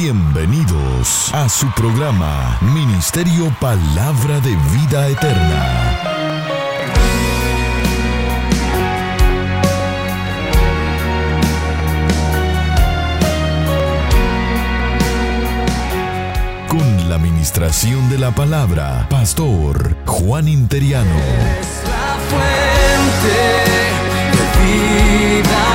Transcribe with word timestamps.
Bienvenidos 0.00 1.34
a 1.34 1.48
su 1.48 1.68
programa 1.72 2.56
Ministerio 2.60 3.52
Palabra 3.60 4.38
de 4.38 4.56
Vida 4.72 5.08
Eterna. 5.08 5.98
Con 16.68 17.08
la 17.08 17.16
administración 17.16 18.08
de 18.08 18.18
la 18.18 18.30
palabra, 18.30 19.08
Pastor 19.10 19.96
Juan 20.06 20.46
Interiano. 20.46 21.10
Es 21.60 21.82
fuente 22.30 23.34
de 24.62 25.67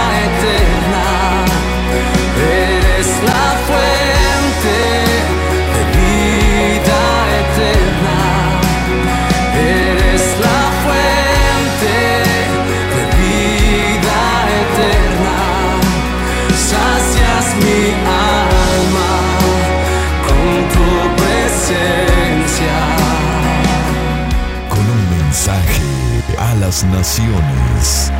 naciones. 26.81 28.11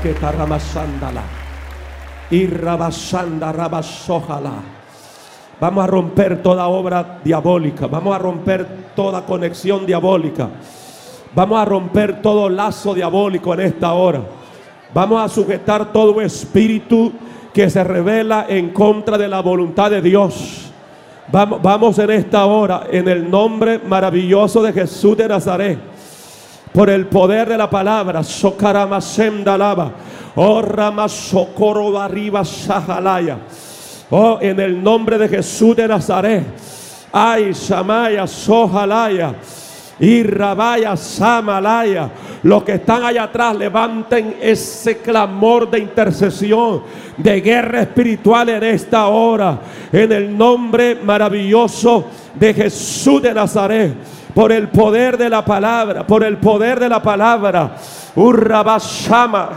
Que. 0.00 0.14
Y. 2.30 2.46
Vamos 5.60 5.84
a 5.84 5.86
romper 5.86 6.42
toda 6.42 6.66
obra 6.68 7.20
diabólica. 7.22 7.86
Vamos 7.88 8.14
a 8.14 8.18
romper 8.18 8.66
toda 8.94 9.26
conexión 9.26 9.84
diabólica. 9.84 10.48
Vamos 11.34 11.58
a 11.58 11.64
romper 11.66 12.22
todo 12.22 12.48
lazo 12.48 12.94
diabólico 12.94 13.52
en 13.52 13.60
esta 13.60 13.92
hora. 13.92 14.22
Vamos 14.94 15.22
a 15.22 15.28
sujetar 15.28 15.92
todo 15.92 16.22
espíritu 16.22 17.12
que 17.52 17.68
se 17.68 17.84
revela 17.84 18.46
en 18.48 18.70
contra 18.70 19.18
de 19.18 19.28
la 19.28 19.40
voluntad 19.40 19.90
de 19.90 20.00
Dios. 20.00 20.65
Vamos, 21.28 21.60
vamos 21.60 21.98
en 21.98 22.10
esta 22.10 22.44
hora 22.46 22.86
en 22.90 23.08
el 23.08 23.28
nombre 23.28 23.78
maravilloso 23.78 24.62
de 24.62 24.72
Jesús 24.72 25.16
de 25.16 25.28
Nazaret 25.28 25.78
por 26.72 26.90
el 26.90 27.06
poder 27.06 27.48
de 27.48 27.56
la 27.56 27.70
palabra. 27.70 28.22
Sokaramasendalaba. 28.22 29.92
Oh 30.36 30.60
Ramasokoro 30.60 31.98
arriba 31.98 32.44
Sahalaya. 32.44 33.38
Oh, 34.10 34.38
en 34.40 34.60
el 34.60 34.82
nombre 34.82 35.18
de 35.18 35.28
Jesús 35.28 35.74
de 35.74 35.88
Nazaret. 35.88 36.44
Ay, 37.12 37.54
Samaya, 37.54 38.26
Sohalaya. 38.26 39.34
Y 39.98 40.22
Rabaya, 40.22 40.96
Samalaya. 40.96 42.10
Los 42.42 42.62
que 42.64 42.74
están 42.74 43.04
allá 43.04 43.24
atrás 43.24 43.56
levanten 43.56 44.36
ese 44.40 44.98
clamor 44.98 45.70
de 45.70 45.78
intercesión, 45.78 46.82
de 47.16 47.40
guerra 47.40 47.82
espiritual 47.82 48.48
en 48.50 48.62
esta 48.62 49.06
hora. 49.06 49.58
En 49.90 50.12
el 50.12 50.36
nombre 50.36 50.96
maravilloso 51.02 52.10
de 52.34 52.52
Jesús 52.52 53.22
de 53.22 53.32
Nazaret 53.32 53.94
por 54.36 54.52
el 54.52 54.68
poder 54.68 55.16
de 55.16 55.30
la 55.30 55.42
palabra, 55.42 56.06
por 56.06 56.22
el 56.22 56.36
poder 56.36 56.78
de 56.78 56.90
la 56.90 57.00
palabra. 57.00 57.74
Urrabashama. 58.14 59.48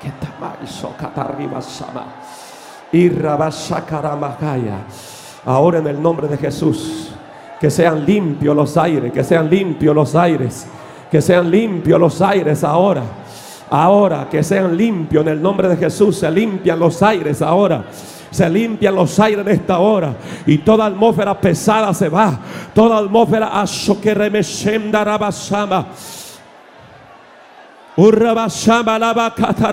Que. 0.00 0.10
Y. 2.98 3.10
Ahora 5.44 5.78
en 5.78 5.86
el 5.86 6.00
nombre 6.00 6.26
de 6.28 6.38
Jesús, 6.38 7.13
que 7.64 7.70
sean 7.70 8.04
limpios 8.04 8.54
los 8.54 8.76
aires, 8.76 9.10
que 9.10 9.24
sean 9.24 9.48
limpios 9.48 9.94
los 9.94 10.14
aires, 10.14 10.66
que 11.10 11.22
sean 11.22 11.50
limpios 11.50 11.98
los 11.98 12.20
aires 12.20 12.62
ahora. 12.62 13.02
Ahora 13.70 14.28
que 14.30 14.42
sean 14.42 14.76
limpios 14.76 15.24
en 15.24 15.32
el 15.32 15.40
nombre 15.40 15.66
de 15.68 15.78
Jesús, 15.78 16.18
se 16.18 16.30
limpian 16.30 16.78
los 16.78 17.02
aires 17.02 17.40
ahora. 17.40 17.86
Se 18.30 18.50
limpian 18.50 18.94
los 18.94 19.18
aires 19.18 19.46
en 19.46 19.52
esta 19.52 19.78
hora 19.78 20.14
y 20.44 20.58
toda 20.58 20.84
atmósfera 20.84 21.40
pesada 21.40 21.94
se 21.94 22.10
va. 22.10 22.38
Toda 22.74 22.98
atmósfera 22.98 23.58
ashokeremeshenda 23.62 25.02
rabashama. 25.02 25.86
Urrabashama 27.96 28.98
labakata 28.98 29.72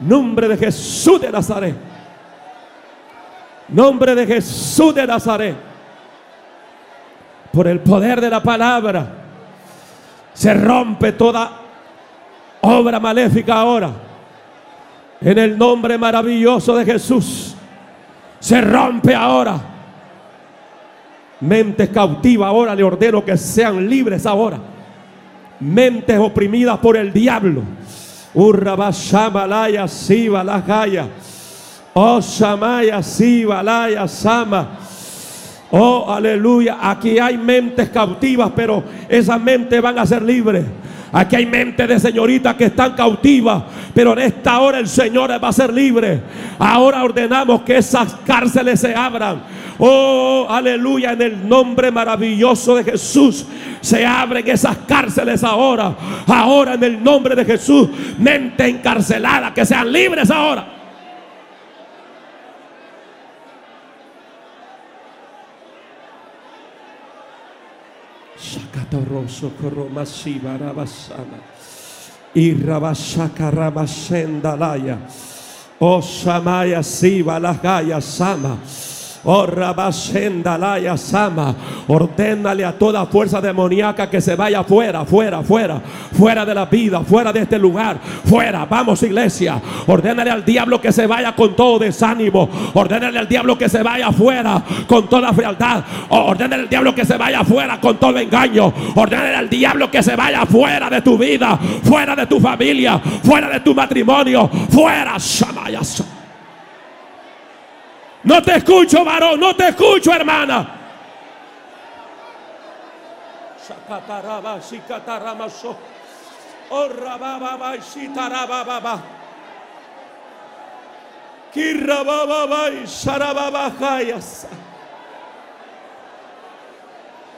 Nombre 0.00 0.48
de 0.48 0.56
Jesús 0.56 1.20
de 1.20 1.30
Nazaret. 1.30 1.74
Nombre 3.68 4.14
de 4.14 4.26
Jesús 4.26 4.94
de 4.94 5.06
Nazaret. 5.06 5.56
Por 7.52 7.66
el 7.66 7.80
poder 7.80 8.20
de 8.20 8.30
la 8.30 8.42
palabra 8.42 9.06
se 10.34 10.52
rompe 10.52 11.12
toda 11.12 11.50
obra 12.60 13.00
maléfica 13.00 13.54
ahora. 13.54 13.90
En 15.20 15.38
el 15.38 15.56
nombre 15.56 15.96
maravilloso 15.96 16.76
de 16.76 16.84
Jesús. 16.84 17.54
Se 18.38 18.60
rompe 18.60 19.14
ahora. 19.14 19.58
Mentes 21.40 21.88
cautivas 21.88 22.48
ahora 22.48 22.74
le 22.74 22.82
ordeno 22.82 23.24
que 23.24 23.36
sean 23.36 23.88
libres 23.88 24.26
ahora. 24.26 24.58
Mentes 25.60 26.18
oprimidas 26.18 26.78
por 26.78 26.96
el 26.98 27.12
diablo. 27.12 27.62
Urrabashamalaya 28.36 29.88
siva 29.88 30.44
la 30.44 30.60
jaya. 30.60 31.08
Oh 31.94 32.20
Shamaya 32.20 33.02
siva 33.02 33.62
laya 33.62 34.06
sama. 34.06 34.78
Oh, 35.70 36.06
aleluya. 36.08 36.78
Aquí 36.80 37.18
hay 37.18 37.36
mentes 37.36 37.88
cautivas, 37.88 38.52
pero 38.54 38.84
esas 39.08 39.40
mentes 39.40 39.80
van 39.82 39.98
a 39.98 40.06
ser 40.06 40.22
libres. 40.22 40.64
Aquí 41.12 41.36
hay 41.36 41.46
mentes 41.46 41.88
de 41.88 41.98
señoritas 41.98 42.54
que 42.56 42.66
están 42.66 42.92
cautivas, 42.92 43.62
pero 43.94 44.12
en 44.12 44.18
esta 44.18 44.60
hora 44.60 44.78
el 44.78 44.88
Señor 44.88 45.30
va 45.42 45.48
a 45.48 45.52
ser 45.52 45.72
libre. 45.72 46.20
Ahora 46.58 47.02
ordenamos 47.02 47.62
que 47.62 47.78
esas 47.78 48.14
cárceles 48.26 48.80
se 48.80 48.94
abran. 48.94 49.42
Oh, 49.78 50.46
aleluya, 50.48 51.12
en 51.12 51.22
el 51.22 51.48
nombre 51.48 51.90
maravilloso 51.90 52.76
de 52.76 52.84
Jesús 52.84 53.46
se 53.80 54.04
abren 54.04 54.48
esas 54.48 54.78
cárceles 54.78 55.44
ahora. 55.44 55.96
Ahora 56.26 56.74
en 56.74 56.84
el 56.84 57.02
nombre 57.02 57.36
de 57.36 57.44
Jesús, 57.44 57.88
mente 58.18 58.66
encarcelada, 58.66 59.52
que 59.54 59.64
sean 59.64 59.92
libres 59.92 60.30
ahora. 60.30 60.76
Rabasana. 70.56 71.40
Y 72.34 72.54
rabashaka 72.54 73.50
rabashendalaya. 73.50 74.98
Oh 75.78 76.00
Shamaya 76.00 76.82
Siva 76.82 77.38
Lagaya 77.38 78.00
Sama. 78.00 78.58
Oh 79.28 79.46
Sama. 80.96 81.54
Ordénale 81.88 82.64
a 82.64 82.72
toda 82.72 83.06
fuerza 83.06 83.40
demoníaca 83.40 84.08
que 84.08 84.20
se 84.20 84.36
vaya 84.36 84.62
fuera, 84.62 85.04
fuera, 85.04 85.42
fuera, 85.42 85.80
fuera 86.16 86.46
de 86.46 86.54
la 86.54 86.66
vida, 86.66 87.00
fuera 87.00 87.32
de 87.32 87.40
este 87.40 87.58
lugar, 87.58 87.98
fuera. 88.24 88.64
Vamos, 88.66 89.02
iglesia. 89.02 89.60
Ordénale 89.86 90.30
al 90.30 90.44
diablo 90.44 90.80
que 90.80 90.92
se 90.92 91.06
vaya 91.06 91.34
con 91.34 91.56
todo 91.56 91.80
desánimo. 91.80 92.48
Ordénale 92.74 93.18
al 93.18 93.28
diablo 93.28 93.58
que 93.58 93.68
se 93.68 93.82
vaya 93.82 94.12
fuera 94.12 94.62
con 94.86 95.08
toda 95.08 95.32
frialdad. 95.32 95.82
Ordénale 96.10 96.62
al 96.62 96.68
diablo 96.68 96.94
que 96.94 97.04
se 97.04 97.16
vaya 97.16 97.42
fuera 97.44 97.80
con 97.80 97.96
todo 97.96 98.18
engaño. 98.18 98.72
Ordénale 98.94 99.34
al 99.34 99.50
diablo 99.50 99.90
que 99.90 100.04
se 100.04 100.14
vaya 100.14 100.46
fuera 100.46 100.88
de 100.88 101.02
tu 101.02 101.18
vida, 101.18 101.58
fuera 101.82 102.14
de 102.14 102.26
tu 102.26 102.38
familia, 102.38 102.98
fuera 102.98 103.48
de 103.48 103.60
tu 103.60 103.74
matrimonio, 103.74 104.48
fuera. 104.70 105.16
Shamaya 105.18 105.82
Sama. 105.82 106.15
No 108.26 108.42
te 108.42 108.56
escucho, 108.56 109.04
varón, 109.04 109.38
no 109.38 109.54
te 109.54 109.68
escucho, 109.68 110.12
hermana. 110.12 110.68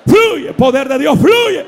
Fluye, 0.06 0.54
poder 0.54 0.88
de 0.88 0.98
Dios, 1.00 1.18
fluye. 1.18 1.66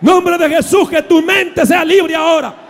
Nombre 0.00 0.36
de 0.36 0.48
Jesús, 0.56 0.90
que 0.90 1.02
tu 1.02 1.22
mente 1.22 1.64
sea 1.64 1.84
libre 1.84 2.16
ahora. 2.16 2.65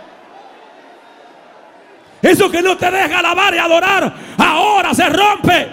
Eso 2.21 2.49
que 2.49 2.61
no 2.61 2.75
te 2.77 2.89
deja 2.89 3.19
alabar 3.19 3.53
y 3.53 3.57
adorar, 3.57 4.13
ahora 4.37 4.93
se 4.93 5.07
rompe. 5.09 5.69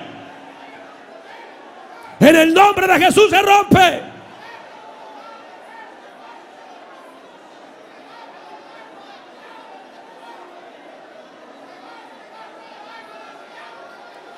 En 2.20 2.37
el 2.37 2.55
nombre 2.55 2.87
de 2.87 3.05
Jesús 3.06 3.31
se 3.31 3.43
rompe. 3.43 4.02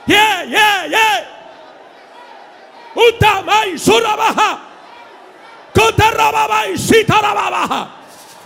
Yeah, 0.07 0.45
yeah, 0.45 0.87
yeah. 0.87 1.27
Utamai 2.95 3.77
surabaja. 3.77 4.61
Cotarrababa 5.75 6.69
y 6.69 6.79
sitarabaja. 6.79 7.89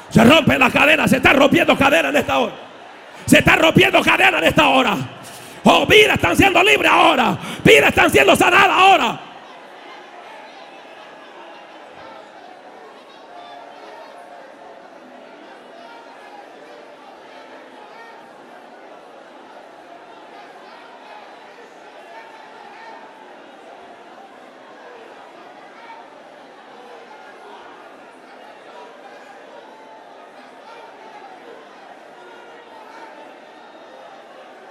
Se 0.09 0.25
rompe 0.25 0.59
la 0.59 0.71
cadena, 0.71 1.07
se 1.07 1.17
está 1.17 1.33
rompiendo 1.33 1.77
cadena 1.77 2.09
en 2.09 2.17
esta 2.17 2.39
hora. 2.39 2.70
Se 3.31 3.39
está 3.39 3.55
rompiendo 3.55 4.03
cadena 4.03 4.39
en 4.39 4.45
esta 4.45 4.69
hora. 4.71 4.97
Oh, 5.63 5.87
vidas 5.87 6.17
están 6.17 6.37
siendo 6.37 6.61
libres 6.65 6.91
ahora. 6.91 7.39
Vidas 7.63 7.91
están 7.91 8.11
siendo 8.11 8.35
sanadas 8.35 8.77
ahora. 8.77 9.21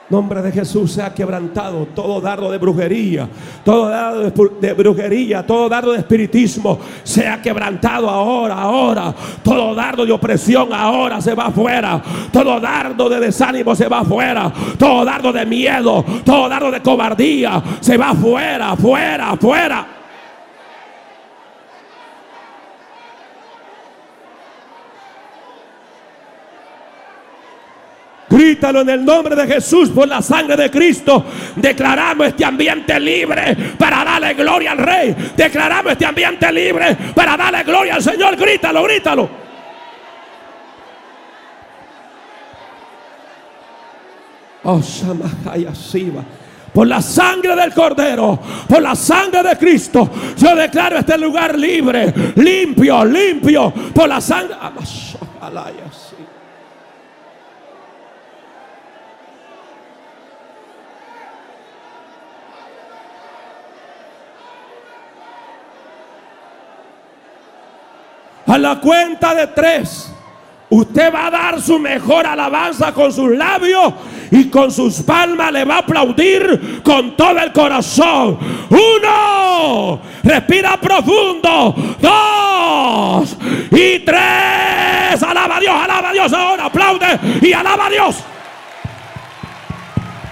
Nombre 0.09 0.41
de 0.41 0.51
Jesús 0.51 0.93
sea 0.93 1.13
quebrantado 1.13 1.87
todo 1.93 2.19
dardo 2.19 2.49
de 2.51 2.57
brujería, 2.57 3.29
todo 3.63 3.89
dardo 3.89 4.31
de, 4.59 4.73
brujería, 4.73 5.45
todo 5.45 5.69
dardo 5.69 5.91
de 5.91 5.99
espiritismo 5.99 6.79
sea 7.03 7.39
quebrantado 7.39 8.09
ahora, 8.09 8.55
ahora. 8.55 9.13
Todo 9.43 9.75
dardo 9.75 10.07
de 10.07 10.11
opresión 10.11 10.73
ahora 10.73 11.21
se 11.21 11.35
va 11.35 11.45
afuera. 11.45 12.01
Todo 12.31 12.59
dardo 12.59 13.07
de 13.07 13.19
desánimo 13.19 13.75
se 13.75 13.87
va 13.87 13.99
afuera. 13.99 14.51
Todo 14.79 15.05
dardo 15.05 15.31
de 15.31 15.45
miedo, 15.45 16.03
todo 16.25 16.49
dardo 16.49 16.71
de 16.71 16.81
cobardía 16.81 17.61
se 17.79 17.95
va 17.95 18.09
afuera, 18.09 18.71
afuera, 18.71 19.29
afuera. 19.29 19.98
Grítalo 28.59 28.81
en 28.81 28.89
el 28.89 29.05
nombre 29.05 29.37
de 29.37 29.47
Jesús 29.47 29.89
por 29.89 30.05
la 30.05 30.21
sangre 30.21 30.57
de 30.57 30.69
Cristo. 30.69 31.23
Declaramos 31.55 32.27
este 32.27 32.43
ambiente 32.43 32.99
libre 32.99 33.55
para 33.77 34.03
darle 34.03 34.33
gloria 34.33 34.73
al 34.73 34.79
Rey. 34.79 35.15
Declaramos 35.33 35.93
este 35.93 36.05
ambiente 36.05 36.51
libre 36.51 36.97
para 37.15 37.37
darle 37.37 37.63
gloria 37.63 37.95
al 37.95 38.03
Señor. 38.03 38.35
Grítalo, 38.35 38.83
grítalo. 38.83 39.29
Oh. 44.65 44.81
Por 46.73 46.85
la 46.85 47.01
sangre 47.01 47.55
del 47.55 47.73
Cordero, 47.73 48.39
por 48.67 48.81
la 48.81 48.93
sangre 48.93 49.41
de 49.41 49.57
Cristo, 49.57 50.09
yo 50.37 50.53
declaro 50.53 50.97
este 50.97 51.17
lugar 51.17 51.57
libre, 51.57 52.13
limpio, 52.35 53.05
limpio, 53.05 53.73
por 53.95 54.09
la 54.09 54.19
sangre. 54.19 54.57
Amazohalaya 54.59 55.89
Siva. 55.93 56.29
A 68.49 68.57
la 68.57 68.79
cuenta 68.79 69.35
de 69.35 69.45
tres, 69.45 70.11
usted 70.71 71.13
va 71.13 71.27
a 71.27 71.29
dar 71.29 71.61
su 71.61 71.77
mejor 71.77 72.25
alabanza 72.25 72.91
con 72.91 73.13
sus 73.13 73.29
labios 73.37 73.93
y 74.31 74.49
con 74.49 74.71
sus 74.71 75.03
palmas 75.03 75.51
le 75.51 75.65
va 75.65 75.75
a 75.75 75.79
aplaudir 75.79 76.81
con 76.81 77.15
todo 77.15 77.37
el 77.37 77.53
corazón. 77.53 78.39
Uno, 78.71 80.01
respira 80.23 80.77
profundo. 80.81 81.75
Dos 81.99 83.37
y 83.69 83.99
tres. 83.99 85.21
Alaba 85.21 85.57
a 85.57 85.59
Dios, 85.59 85.75
alaba 85.83 86.09
a 86.09 86.13
Dios 86.13 86.33
ahora. 86.33 86.65
Aplaude 86.65 87.19
y 87.43 87.53
alaba 87.53 87.85
a 87.85 87.89
Dios. 87.91 88.15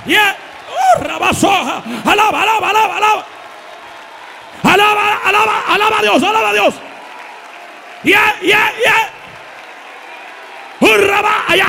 Yeah. 0.07 0.35
Oh, 0.71 1.03
rabasoja. 1.03 1.83
Alaba, 2.03 2.41
alaba, 2.41 2.69
alaba, 2.71 2.97
alaba. 2.97 3.25
Alaba, 4.63 5.17
alaba, 5.23 5.61
alaba 5.67 5.99
a 5.99 6.01
Dios, 6.01 6.23
alaba 6.23 6.49
a 6.49 6.53
Dios. 6.53 6.73
Yeah, 8.07 8.39
yeah, 8.41 8.71
yeah. 8.79 9.09
Urraba, 10.79 11.43
allá. 11.49 11.67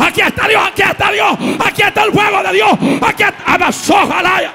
Aquí 0.00 0.20
está 0.20 0.46
Dios, 0.46 0.62
aquí 0.66 0.82
está 0.82 1.10
Dios, 1.10 1.32
aquí 1.64 1.82
está 1.82 2.02
el 2.04 2.12
fuego 2.12 2.42
de 2.42 2.52
Dios, 2.52 2.72
aquí 3.00 3.22
está, 3.22 3.44
abasójala. 3.46 4.52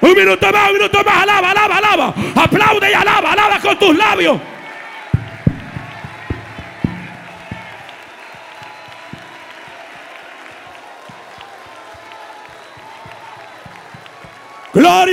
Un 0.00 0.12
minuto 0.12 0.52
más, 0.52 0.66
un 0.68 0.72
minuto 0.74 1.02
más, 1.02 1.22
alaba, 1.22 1.50
alaba, 1.50 1.76
alaba. 1.78 2.14
Aplaude 2.36 2.90
y 2.90 2.94
alaba, 2.94 3.32
alaba 3.32 3.60
con 3.60 3.78
tus 3.78 3.96
labios. 3.96 4.38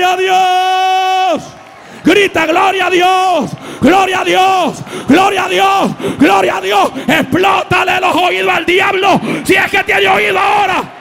Gloria 0.01 0.13
a 0.13 0.17
Dios. 0.17 1.43
Grita 2.03 2.47
gloria 2.47 2.87
a 2.87 2.89
Dios, 2.89 3.51
gloria 3.79 4.21
a 4.21 4.25
Dios, 4.25 4.83
gloria 5.07 5.43
a 5.43 5.47
Dios, 5.47 5.91
gloria 6.17 6.57
a 6.57 6.61
Dios. 6.61 6.91
Explótale 7.07 7.99
los 7.99 8.15
oídos 8.15 8.51
al 8.51 8.65
diablo 8.65 9.21
si 9.43 9.53
es 9.53 9.69
que 9.69 9.83
tiene 9.83 10.07
oído 10.07 10.39
ahora. 10.39 11.00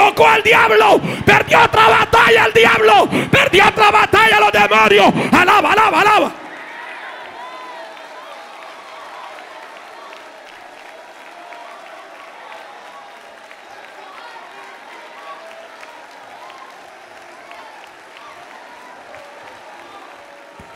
Equivocó 0.00 0.34
el 0.34 0.42
diablo. 0.42 1.00
Perdió 1.26 1.62
otra 1.62 1.88
batalla 1.88 2.46
el 2.46 2.52
diablo. 2.54 3.08
Perdió 3.30 3.68
otra 3.68 3.90
batalla 3.90 4.40
los 4.40 4.52
demonios. 4.52 5.12
Alaba, 5.32 5.72
alaba, 5.72 6.00
alaba. 6.00 6.32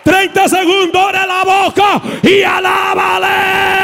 Treinta 0.02 0.48
segundos 0.48 1.14
en 1.14 1.28
la 1.28 1.44
boca 1.44 2.02
y 2.22 2.42
alábale. 2.42 3.83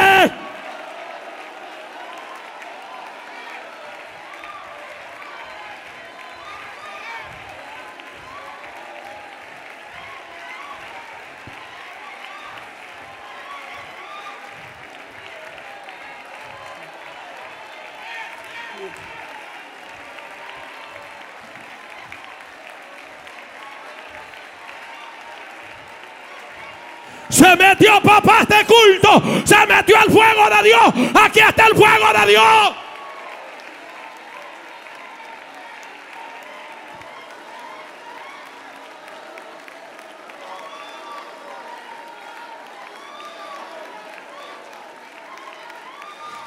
Se 27.31 27.57
metió 27.57 28.01
papá 28.03 28.41
este 28.43 28.67
culto. 28.67 29.23
Se 29.45 29.67
metió 29.67 29.97
el 30.05 30.13
fuego 30.13 30.51
de 30.51 30.69
Dios. 30.69 31.11
Aquí 31.15 31.41
está 31.41 31.67
el 31.67 31.75
fuego 31.75 32.07
de 32.21 32.31
Dios. 32.31 32.75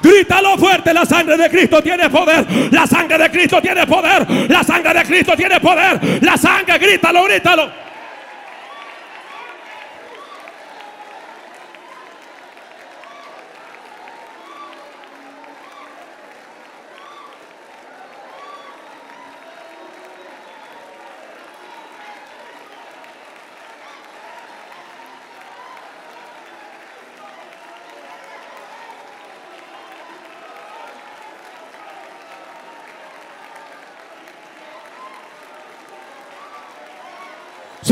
Grítalo 0.00 0.58
fuerte, 0.58 0.92
la 0.92 1.06
sangre 1.06 1.34
de 1.34 1.48
Cristo 1.48 1.82
tiene 1.82 2.10
poder. 2.10 2.44
La 2.70 2.86
sangre 2.86 3.16
de 3.16 3.30
Cristo 3.30 3.62
tiene 3.62 3.86
poder. 3.86 4.50
La 4.50 4.62
sangre 4.62 4.92
de 4.92 5.02
Cristo 5.02 5.32
tiene 5.34 5.58
poder. 5.60 6.22
La 6.22 6.36
sangre, 6.36 6.78
grítalo, 6.78 7.24
grítalo. 7.24 7.83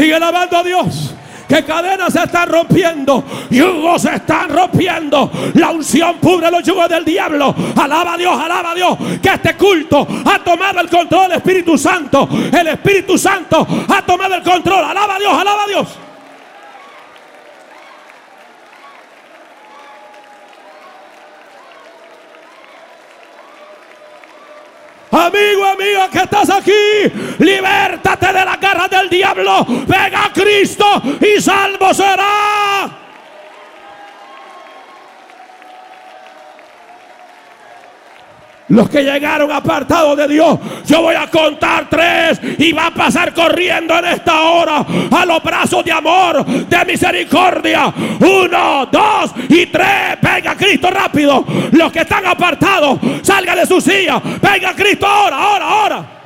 Sigue 0.02 0.16
alabando 0.16 0.56
a 0.56 0.64
Dios. 0.64 1.14
Que 1.48 1.64
cadenas 1.64 2.12
se 2.12 2.24
están 2.24 2.48
rompiendo, 2.48 3.22
yugos 3.50 4.02
se 4.02 4.16
están 4.16 4.48
rompiendo. 4.48 5.30
La 5.54 5.70
unción 5.70 6.16
pudre 6.16 6.50
los 6.50 6.64
yugos 6.64 6.88
del 6.88 7.04
diablo. 7.04 7.54
Alaba 7.80 8.14
a 8.14 8.16
Dios, 8.16 8.36
alaba 8.36 8.72
a 8.72 8.74
Dios. 8.74 8.98
Que 9.22 9.28
este 9.28 9.54
culto 9.54 10.04
ha 10.24 10.40
tomado 10.40 10.80
el 10.80 10.88
control 10.88 11.28
del 11.28 11.36
Espíritu 11.38 11.78
Santo. 11.78 12.28
El 12.52 12.66
Espíritu 12.66 13.16
Santo 13.16 13.64
ha 13.88 14.02
tomado 14.02 14.34
el 14.34 14.42
control. 14.42 14.82
Alaba 14.82 15.14
a 15.14 15.18
Dios, 15.20 15.34
alaba 15.38 15.62
a 15.62 15.66
Dios. 15.68 15.88
Amigo, 25.12 25.64
amiga 25.66 26.08
que 26.10 26.26
aquí, 26.50 26.72
libértate 27.38 28.26
de 28.26 28.44
la 28.44 28.56
garra 28.56 28.88
del 28.88 29.08
diablo. 29.08 29.66
Venga 29.86 30.26
a 30.26 30.32
Cristo 30.32 31.02
y 31.20 31.40
salvo 31.40 31.92
será. 31.94 33.02
Los 38.72 38.88
que 38.88 39.02
llegaron 39.02 39.52
apartados 39.52 40.16
de 40.16 40.28
Dios, 40.28 40.58
yo 40.86 41.02
voy 41.02 41.14
a 41.14 41.26
contar 41.26 41.90
tres 41.90 42.40
y 42.58 42.72
va 42.72 42.86
a 42.86 42.90
pasar 42.90 43.34
corriendo 43.34 43.98
en 43.98 44.06
esta 44.06 44.40
hora 44.40 44.86
a 45.10 45.26
los 45.26 45.42
brazos 45.42 45.84
de 45.84 45.92
amor, 45.92 46.42
de 46.46 46.84
misericordia. 46.86 47.92
Uno, 48.18 48.88
dos 48.90 49.32
y 49.50 49.66
tres. 49.66 50.16
Venga 50.22 50.54
Cristo 50.56 50.88
rápido. 50.90 51.44
Los 51.72 51.92
que 51.92 52.00
están 52.00 52.24
apartados, 52.24 52.98
salgan 53.20 53.56
de 53.56 53.66
su 53.66 53.78
silla. 53.78 54.22
Venga 54.40 54.72
Cristo 54.74 55.06
ahora, 55.06 55.36
ahora, 55.36 55.64
ahora. 55.68 56.21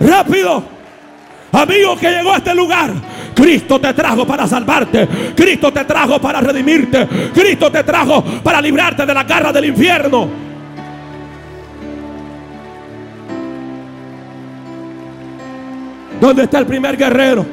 Rápido. 0.00 0.80
Amigo 1.52 1.96
que 1.96 2.10
llegó 2.10 2.32
a 2.32 2.36
este 2.36 2.54
lugar, 2.54 2.92
Cristo 3.34 3.80
te 3.80 3.92
trajo 3.92 4.26
para 4.26 4.46
salvarte. 4.46 5.06
Cristo 5.34 5.72
te 5.72 5.84
trajo 5.84 6.20
para 6.20 6.40
redimirte. 6.40 7.06
Cristo 7.34 7.70
te 7.70 7.84
trajo 7.84 8.22
para 8.42 8.60
librarte 8.60 9.04
de 9.04 9.14
la 9.14 9.24
garra 9.24 9.52
del 9.52 9.66
infierno. 9.66 10.28
¿Dónde 16.20 16.44
está 16.44 16.58
el 16.58 16.66
primer 16.66 16.96
guerrero? 16.96 17.46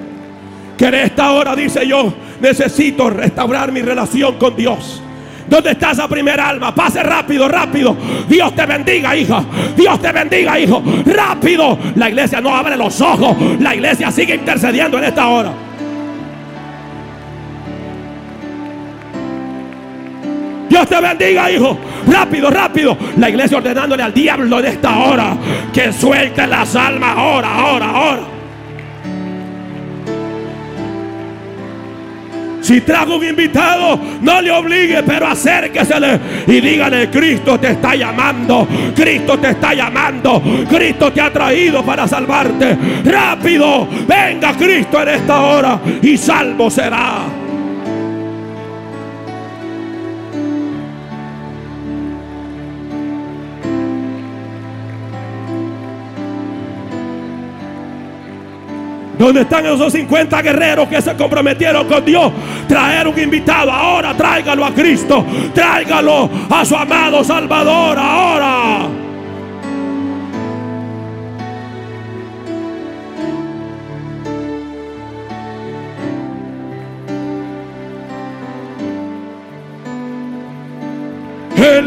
Que 0.78 0.86
en 0.88 0.94
esta 0.96 1.32
hora 1.32 1.56
dice 1.56 1.88
yo, 1.88 2.14
necesito 2.40 3.10
restaurar 3.10 3.72
mi 3.72 3.82
relación 3.82 4.38
con 4.38 4.56
Dios. 4.56 5.02
¿Dónde 5.48 5.72
está 5.72 5.92
esa 5.92 6.08
primera 6.08 6.50
alma? 6.50 6.76
Pase 6.76 7.02
rápido, 7.02 7.48
rápido. 7.48 7.96
Dios 8.28 8.54
te 8.54 8.66
bendiga, 8.66 9.16
hija. 9.16 9.44
Dios 9.76 10.02
te 10.02 10.12
bendiga, 10.12 10.60
hijo. 10.60 10.84
Rápido. 11.06 11.78
La 11.96 12.10
iglesia 12.10 12.42
no 12.42 12.56
abre 12.56 12.76
los 12.76 13.00
ojos. 13.02 13.36
La 13.60 13.74
iglesia 13.74 14.12
sigue 14.12 14.36
intercediendo 14.36 14.98
en 14.98 15.06
esta 15.06 15.28
hora. 15.28 15.52
Dios 20.70 20.88
te 20.88 21.02
bendiga, 21.02 21.50
hijo. 21.50 21.78
Rápido, 22.08 22.50
rápido. 22.50 22.98
La 23.18 23.30
iglesia 23.30 23.58
ordenándole 23.58 24.04
al 24.04 24.14
diablo 24.14 24.60
en 24.60 24.66
esta 24.66 24.98
hora 24.98 25.38
que 25.74 25.94
suelte 25.94 26.46
las 26.46 26.76
almas 26.76 27.18
ahora, 27.18 27.54
ahora, 27.56 27.90
ahora. 27.90 28.37
Si 32.68 32.82
trago 32.82 33.16
un 33.16 33.24
invitado, 33.24 33.98
no 34.22 34.42
le 34.42 34.52
obligue, 34.52 35.02
pero 35.02 35.28
acérquesele 35.28 36.20
y 36.48 36.60
dígale, 36.60 37.10
Cristo 37.10 37.58
te 37.58 37.72
está 37.72 37.96
llamando, 37.96 38.68
Cristo 38.94 39.40
te 39.40 39.52
está 39.52 39.74
llamando, 39.74 40.44
Cristo 40.70 41.14
te 41.14 41.22
ha 41.22 41.32
traído 41.32 41.82
para 41.82 42.06
salvarte. 42.10 42.78
Rápido, 43.06 43.88
venga 44.06 44.52
Cristo 44.58 45.02
en 45.02 45.08
esta 45.08 45.40
hora 45.44 45.80
y 46.02 46.18
salvo 46.18 46.70
será. 46.70 47.47
¿Dónde 59.18 59.42
están 59.42 59.66
esos 59.66 59.92
50 59.94 60.42
guerreros 60.42 60.88
que 60.88 61.02
se 61.02 61.16
comprometieron 61.16 61.88
con 61.88 62.06
Dios? 62.06 62.32
Traer 62.68 63.08
un 63.08 63.20
invitado. 63.20 63.72
Ahora 63.72 64.16
tráigalo 64.16 64.66
a 64.66 64.74
Cristo. 64.74 65.26
Tráigalo 65.54 66.30
a 66.50 66.64
su 66.64 66.76
amado 66.76 67.24
Salvador. 67.24 67.98
Ahora. 67.98 69.07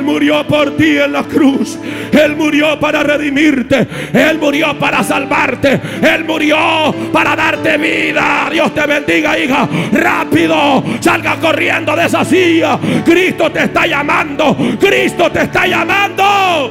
Él 0.00 0.06
murió 0.06 0.46
por 0.46 0.78
ti 0.78 0.96
en 0.96 1.12
la 1.12 1.24
cruz. 1.24 1.78
Él 2.10 2.34
murió 2.34 2.80
para 2.80 3.02
redimirte. 3.02 3.86
Él 4.14 4.38
murió 4.38 4.78
para 4.78 5.04
salvarte. 5.04 5.78
Él 6.00 6.24
murió 6.24 6.56
para 7.12 7.36
darte 7.36 7.76
vida. 7.76 8.48
Dios 8.50 8.74
te 8.74 8.86
bendiga, 8.86 9.38
hija. 9.38 9.68
Rápido. 9.92 10.82
Salga 11.00 11.36
corriendo 11.36 11.94
de 11.94 12.06
esa 12.06 12.24
silla. 12.24 12.78
Cristo 13.04 13.52
te 13.52 13.64
está 13.64 13.86
llamando. 13.86 14.56
Cristo 14.80 15.30
te 15.30 15.42
está 15.42 15.66
llamando. 15.66 16.70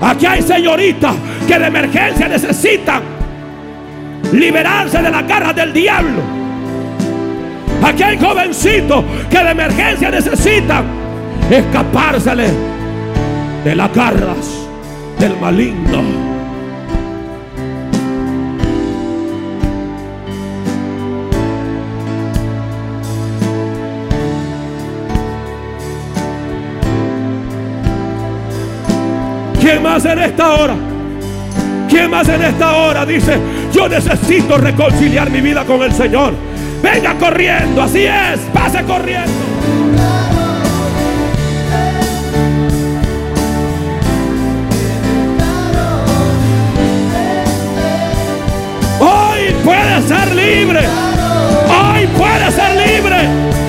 Aquí 0.00 0.26
hay 0.26 0.42
señoritas 0.42 1.16
que 1.48 1.58
de 1.58 1.66
emergencia 1.66 2.28
necesitan 2.28 3.15
liberarse 4.32 5.02
de 5.02 5.10
la 5.10 5.22
garra 5.22 5.52
del 5.52 5.72
diablo. 5.72 6.22
Aquí 7.82 8.02
hay 8.02 8.18
jovencitos 8.18 9.04
que 9.30 9.38
de 9.38 9.50
emergencia 9.50 10.10
necesitan 10.10 10.84
escapársele 11.50 12.48
de 13.64 13.76
las 13.76 13.92
garras 13.94 14.68
del 15.18 15.36
maligno. 15.38 16.02
¿Quién 29.60 29.82
más 29.82 30.04
en 30.04 30.18
esta 30.18 30.54
hora? 30.54 30.95
¿Quién 31.88 32.10
más 32.10 32.28
en 32.28 32.42
esta 32.42 32.76
hora 32.76 33.06
dice, 33.06 33.38
yo 33.72 33.88
necesito 33.88 34.58
reconciliar 34.58 35.30
mi 35.30 35.40
vida 35.40 35.64
con 35.64 35.82
el 35.82 35.92
Señor? 35.92 36.34
Venga 36.82 37.14
corriendo, 37.18 37.82
así 37.82 38.04
es, 38.04 38.40
pase 38.52 38.82
corriendo. 38.84 39.32
Hoy 49.00 49.54
puede 49.64 50.02
ser 50.02 50.34
libre. 50.34 50.80
Hoy 51.68 52.06
puede 52.16 52.50
ser 52.50 52.70
libre. 52.76 53.65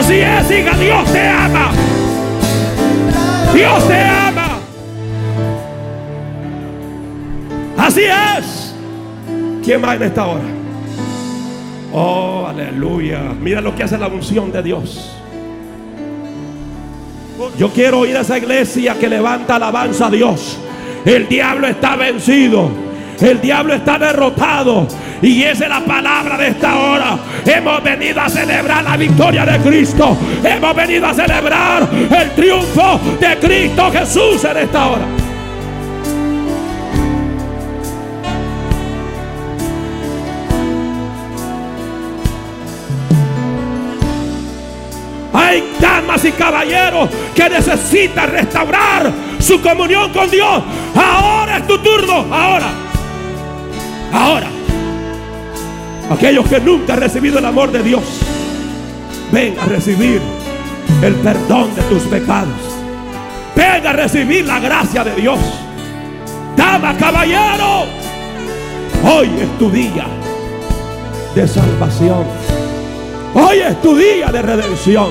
Así 0.00 0.14
es, 0.14 0.50
hija, 0.50 0.76
Dios 0.78 1.12
te 1.12 1.28
ama. 1.28 1.72
Dios 3.52 3.86
te 3.86 4.00
ama. 4.00 4.58
Así 7.76 8.04
es. 8.04 8.74
¿Quién 9.62 9.78
más 9.82 9.96
en 9.96 10.02
esta 10.04 10.26
hora? 10.26 10.44
Oh, 11.92 12.46
aleluya. 12.48 13.34
Mira 13.38 13.60
lo 13.60 13.76
que 13.76 13.82
hace 13.82 13.98
la 13.98 14.06
unción 14.06 14.50
de 14.50 14.62
Dios. 14.62 15.14
Yo 17.58 17.68
quiero 17.68 18.06
ir 18.06 18.16
a 18.16 18.20
esa 18.20 18.38
iglesia 18.38 18.94
que 18.98 19.06
levanta 19.06 19.56
alabanza 19.56 20.06
a 20.06 20.10
Dios. 20.10 20.56
El 21.04 21.28
diablo 21.28 21.66
está 21.66 21.96
vencido. 21.96 22.70
El 23.20 23.38
diablo 23.42 23.74
está 23.74 23.98
derrotado. 23.98 24.88
Y 25.22 25.42
esa 25.42 25.64
es 25.64 25.70
la 25.70 25.80
palabra 25.80 26.38
de 26.38 26.48
esta 26.48 26.78
hora. 26.78 27.18
Hemos 27.44 27.82
venido 27.82 28.20
a 28.20 28.28
celebrar 28.28 28.82
la 28.82 28.96
victoria 28.96 29.44
de 29.44 29.58
Cristo. 29.58 30.16
Hemos 30.42 30.74
venido 30.74 31.06
a 31.06 31.14
celebrar 31.14 31.88
el 31.92 32.30
triunfo 32.30 33.00
de 33.20 33.38
Cristo 33.38 33.90
Jesús 33.92 34.44
en 34.44 34.56
esta 34.56 34.86
hora. 34.86 35.04
Hay 45.32 45.74
damas 45.78 46.24
y 46.24 46.32
caballeros 46.32 47.10
que 47.34 47.48
necesitan 47.48 48.30
restaurar 48.30 49.12
su 49.38 49.60
comunión 49.60 50.12
con 50.12 50.30
Dios. 50.30 50.62
Ahora 50.94 51.58
es 51.58 51.66
tu 51.66 51.78
turno. 51.78 52.26
Ahora. 52.34 52.70
Ahora. 54.12 54.59
Aquellos 56.10 56.48
que 56.48 56.58
nunca 56.60 56.94
han 56.94 57.00
recibido 57.00 57.38
el 57.38 57.44
amor 57.44 57.70
de 57.70 57.84
Dios. 57.84 58.02
Ven 59.30 59.56
a 59.60 59.66
recibir 59.66 60.20
el 61.02 61.14
perdón 61.14 61.72
de 61.76 61.82
tus 61.82 62.02
pecados. 62.02 62.48
Ven 63.54 63.86
a 63.86 63.92
recibir 63.92 64.44
la 64.44 64.58
gracia 64.58 65.04
de 65.04 65.14
Dios. 65.14 65.38
Dama, 66.56 66.96
caballero. 66.96 67.84
Hoy 69.04 69.30
es 69.40 69.58
tu 69.58 69.70
día 69.70 70.06
de 71.36 71.46
salvación. 71.46 72.24
Hoy 73.32 73.58
es 73.60 73.80
tu 73.80 73.96
día 73.96 74.32
de 74.32 74.42
redención. 74.42 75.10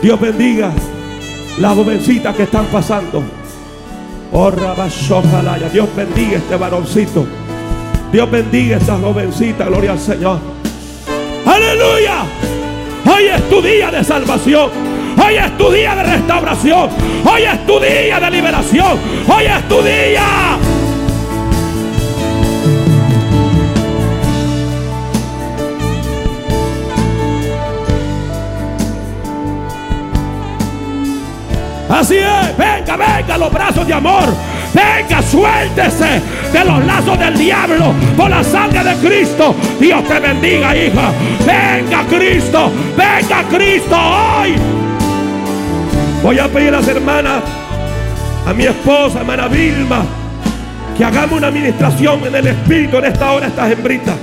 Dios 0.00 0.18
bendiga 0.18 0.72
las 1.58 1.74
jovencitas 1.74 2.34
que 2.34 2.44
están 2.44 2.64
pasando. 2.66 3.22
Oh. 4.32 4.50
Dios 5.70 5.88
bendiga 5.94 6.38
este 6.38 6.56
varoncito. 6.56 7.43
Dios 8.14 8.30
bendiga 8.30 8.76
a 8.76 8.78
esta 8.78 8.96
jovencita. 8.96 9.64
Gloria 9.64 9.90
al 9.90 9.98
Señor. 9.98 10.38
Aleluya. 11.44 12.22
Hoy 13.12 13.24
es 13.24 13.50
tu 13.50 13.60
día 13.60 13.90
de 13.90 14.04
salvación. 14.04 14.70
Hoy 15.20 15.34
es 15.34 15.58
tu 15.58 15.68
día 15.68 15.96
de 15.96 16.02
restauración. 16.04 16.90
Hoy 17.24 17.42
es 17.42 17.66
tu 17.66 17.80
día 17.80 18.20
de 18.20 18.30
liberación. 18.30 19.00
Hoy 19.26 19.46
es 19.46 19.68
tu 19.68 19.82
día. 19.82 20.58
Así 31.90 32.16
es, 32.18 32.56
venga, 32.56 32.96
venga 32.96 33.38
los 33.38 33.52
brazos 33.52 33.84
de 33.84 33.94
amor. 33.94 34.24
Venga, 34.72 35.20
suéltese 35.20 36.22
de 36.54 36.64
los 36.64 36.86
lazos 36.86 37.18
del 37.18 37.36
diablo 37.36 37.92
por 38.16 38.30
la 38.30 38.44
sangre 38.44 38.84
de 38.84 38.94
Cristo. 39.06 39.54
Dios 39.80 40.04
te 40.06 40.20
bendiga, 40.20 40.76
hija. 40.76 41.10
Venga, 41.40 42.04
Cristo. 42.08 42.70
Venga, 42.96 43.42
Cristo 43.50 43.96
hoy. 43.96 44.54
Voy 46.22 46.38
a 46.38 46.46
pedir 46.48 46.68
a 46.68 46.78
las 46.78 46.88
hermanas, 46.88 47.42
a 48.46 48.54
mi 48.54 48.64
esposa, 48.64 49.20
hermana 49.20 49.48
Vilma, 49.48 50.04
que 50.96 51.04
hagamos 51.04 51.38
una 51.38 51.48
administración 51.48 52.24
en 52.24 52.34
el 52.36 52.46
Espíritu 52.46 52.98
en 52.98 53.04
esta 53.06 53.32
hora, 53.32 53.48
estas 53.48 53.72
hembritas. 53.72 54.14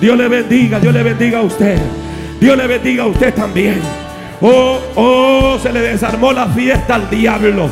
Dios 0.00 0.18
le 0.18 0.28
bendiga, 0.28 0.80
Dios 0.80 0.92
le 0.92 1.02
bendiga 1.04 1.38
a 1.38 1.42
usted. 1.42 1.78
Dios 2.40 2.56
le 2.56 2.66
bendiga 2.66 3.04
a 3.04 3.06
usted 3.06 3.32
también. 3.32 3.80
Oh, 4.40 4.78
oh, 4.96 5.58
se 5.62 5.72
le 5.72 5.80
desarmó 5.80 6.32
la 6.32 6.46
fiesta 6.46 6.96
al 6.96 7.08
diablo. 7.08 7.70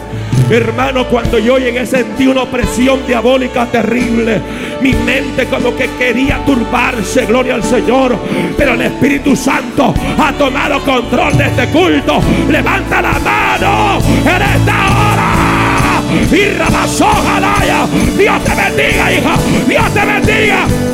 Hermano, 0.51 1.07
cuando 1.07 1.39
yo 1.39 1.59
llegué 1.59 1.87
sentí 1.87 2.27
una 2.27 2.43
opresión 2.43 3.07
diabólica 3.07 3.67
terrible. 3.67 4.41
Mi 4.81 4.93
mente 4.93 5.47
como 5.47 5.75
que 5.75 5.89
quería 5.99 6.45
turbarse, 6.45 7.27
gloria 7.27 7.55
al 7.55 7.65
Señor. 7.65 8.17
Pero 8.57 8.75
el 8.75 8.83
Espíritu 8.83 9.35
Santo 9.35 9.95
ha 10.19 10.33
tomado 10.33 10.81
control 10.81 11.37
de 11.37 11.47
este 11.47 11.67
culto. 11.69 12.21
Levanta 12.51 13.03
la 13.03 13.19
mano 13.19 13.99
en 14.21 14.43
esta 14.43 14.87
hora. 14.91 15.35
Y. 16.31 18.19
Dios 18.19 18.45
te 18.45 18.55
bendiga, 18.55 19.13
hija. 19.13 19.37
Dios 19.67 19.95
te 19.95 20.05
bendiga. 20.05 20.94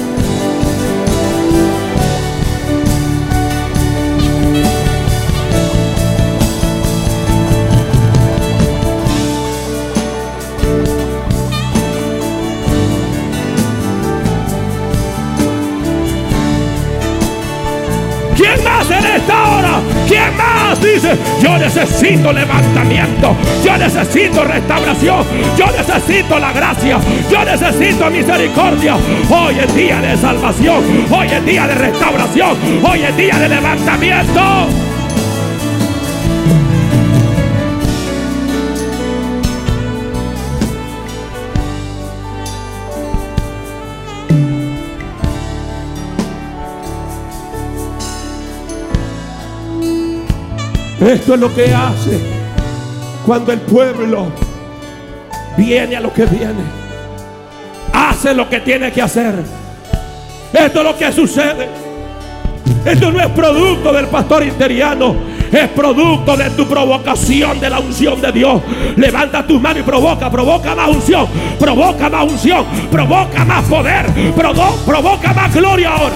Yo 21.41 21.57
necesito 21.57 22.33
levantamiento. 22.33 23.37
Yo 23.65 23.77
necesito 23.77 24.45
restauración. 24.45 25.25
Yo 25.57 25.67
necesito 25.67 26.39
la 26.39 26.53
gracia. 26.53 26.99
Yo 27.31 27.45
necesito 27.45 28.11
misericordia. 28.11 28.97
Hoy 29.31 29.59
es 29.59 29.75
día 29.75 30.01
de 30.01 30.17
salvación. 30.17 30.85
Hoy 31.11 31.27
es 31.29 31.45
día 31.45 31.67
de 31.67 31.75
restauración. 31.75 32.57
Hoy 32.85 33.03
es 33.03 33.17
día 33.17 33.39
de 33.39 33.49
levantamiento. 33.49 34.90
Esto 51.13 51.35
es 51.35 51.41
lo 51.41 51.53
que 51.55 51.75
hace 51.75 52.21
cuando 53.27 53.53
el 53.53 53.61
pueblo 53.61 54.27
viene 55.57 55.97
a 55.97 56.01
lo 56.01 56.13
que 56.13 56.25
viene. 56.27 56.63
Hace 57.93 58.33
lo 58.35 58.49
que 58.49 58.61
tiene 58.61 58.93
que 58.93 59.03
hacer. 59.03 59.35
Esto 60.53 60.79
es 60.81 60.85
lo 60.85 60.97
que 60.97 61.13
sucede. 61.13 61.69
Esto 62.85 63.11
no 63.11 63.21
es 63.21 63.29
producto 63.29 63.93
del 63.93 64.07
pastor 64.07 64.45
interiano. 64.45 65.15
Es 65.51 65.69
producto 65.71 66.37
de 66.37 66.49
tu 66.51 66.67
provocación 66.69 67.59
de 67.59 67.71
la 67.71 67.81
unción 67.81 68.21
de 68.21 68.31
Dios. 68.31 68.63
Levanta 68.97 69.45
tus 69.45 69.61
manos 69.61 69.81
y 69.81 69.83
provoca, 69.83 70.31
provoca 70.31 70.77
más 70.77 70.89
unción, 70.91 71.27
provoca 71.59 72.09
más 72.09 72.25
unción, 72.25 72.65
provoca 72.89 73.45
más 73.45 73.65
poder, 73.65 74.07
provo- 74.37 74.77
provoca 74.87 75.33
más 75.35 75.53
gloria 75.53 75.91
ahora. 75.91 76.15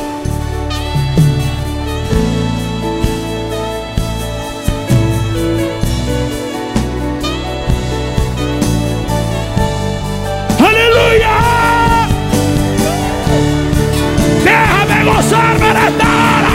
Gozarme 15.04 15.66
de 15.66 15.88
esta 15.88 16.04
hora. 16.04 16.54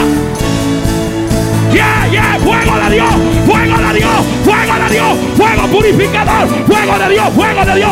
Yeah, 1.71 2.07
yeah, 2.09 2.39
fuego 2.39 2.79
de 2.83 2.95
Dios, 2.95 3.13
fuego 3.45 3.77
de 3.77 3.93
Dios, 3.99 4.25
fuego 4.43 4.73
de 4.83 4.93
Dios, 4.93 5.17
fuego 5.37 5.67
purificador, 5.67 6.47
fuego 6.65 6.99
de 6.99 7.09
Dios, 7.09 7.29
fuego 7.35 7.65
de 7.65 7.75
Dios. 7.75 7.91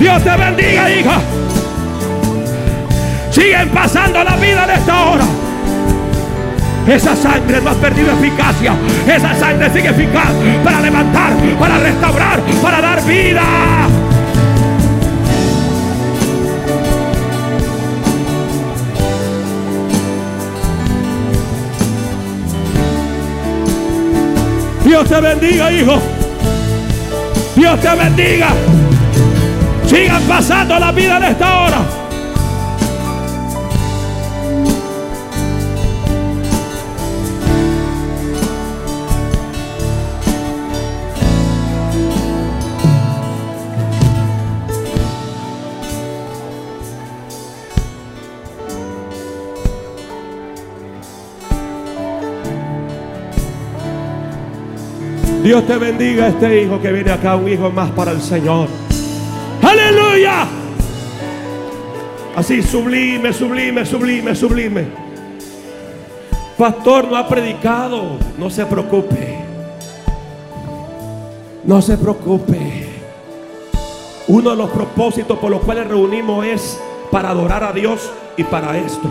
Dios 0.00 0.24
te 0.24 0.30
bendiga, 0.30 0.90
hija. 0.90 1.20
Siguen 3.30 3.68
pasando 3.70 4.24
la 4.24 4.36
vida 4.36 4.66
de 4.66 4.74
esta 4.74 5.04
hora. 5.04 5.37
Esa 6.88 7.14
sangre 7.14 7.60
no 7.60 7.70
ha 7.70 7.74
perdido 7.74 8.12
eficacia. 8.12 8.74
Esa 9.06 9.34
sangre 9.34 9.70
sigue 9.70 9.90
eficaz 9.90 10.30
para 10.64 10.80
levantar, 10.80 11.32
para 11.60 11.78
restaurar, 11.78 12.40
para 12.62 12.80
dar 12.80 13.04
vida. 13.04 13.42
Dios 24.82 25.06
te 25.06 25.20
bendiga, 25.20 25.70
hijo. 25.70 26.00
Dios 27.54 27.80
te 27.80 27.94
bendiga. 27.94 28.48
Sigan 29.86 30.22
pasando 30.22 30.78
la 30.78 30.90
vida 30.92 31.20
de 31.20 31.28
esta 31.28 31.60
hora. 31.60 31.97
Dios 55.48 55.66
te 55.66 55.78
bendiga 55.78 56.26
a 56.26 56.28
este 56.28 56.62
hijo 56.62 56.78
que 56.78 56.92
viene 56.92 57.10
acá, 57.10 57.34
un 57.34 57.48
hijo 57.48 57.70
más 57.70 57.90
para 57.92 58.10
el 58.10 58.20
Señor. 58.20 58.68
Aleluya. 59.62 60.46
Así 62.36 62.62
sublime, 62.62 63.32
sublime, 63.32 63.86
sublime, 63.86 64.34
sublime. 64.34 64.88
Pastor 66.58 67.08
no 67.08 67.16
ha 67.16 67.26
predicado. 67.26 68.18
No 68.36 68.50
se 68.50 68.66
preocupe. 68.66 69.38
No 71.64 71.80
se 71.80 71.96
preocupe. 71.96 72.86
Uno 74.26 74.50
de 74.50 74.56
los 74.56 74.68
propósitos 74.68 75.38
por 75.38 75.50
los 75.50 75.62
cuales 75.62 75.88
reunimos 75.88 76.44
es 76.44 76.78
para 77.10 77.30
adorar 77.30 77.64
a 77.64 77.72
Dios 77.72 78.12
y 78.36 78.44
para 78.44 78.76
esto. 78.76 79.08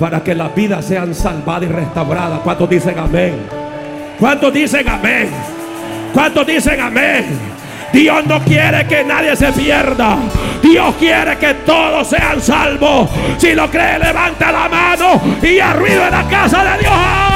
Para 0.00 0.24
que 0.24 0.34
las 0.34 0.52
vidas 0.56 0.86
sean 0.86 1.14
salvadas 1.14 1.70
y 1.70 1.72
restauradas. 1.72 2.40
¿Cuántos 2.40 2.68
dicen 2.68 2.98
amén? 2.98 3.65
¿Cuántos 4.18 4.52
dicen 4.52 4.88
amén? 4.88 5.30
¿Cuántos 6.12 6.46
dicen 6.46 6.80
amén? 6.80 7.26
Dios 7.92 8.26
no 8.26 8.42
quiere 8.42 8.86
que 8.86 9.04
nadie 9.04 9.36
se 9.36 9.52
pierda. 9.52 10.18
Dios 10.62 10.94
quiere 10.96 11.36
que 11.38 11.54
todos 11.66 12.08
sean 12.08 12.40
salvos. 12.40 13.08
Si 13.38 13.54
lo 13.54 13.70
cree, 13.70 13.98
levanta 13.98 14.52
la 14.52 14.68
mano 14.68 15.20
y 15.42 15.58
arriba 15.60 16.06
en 16.06 16.12
la 16.12 16.28
casa 16.28 16.64
de 16.64 16.78
Dios 16.80 17.35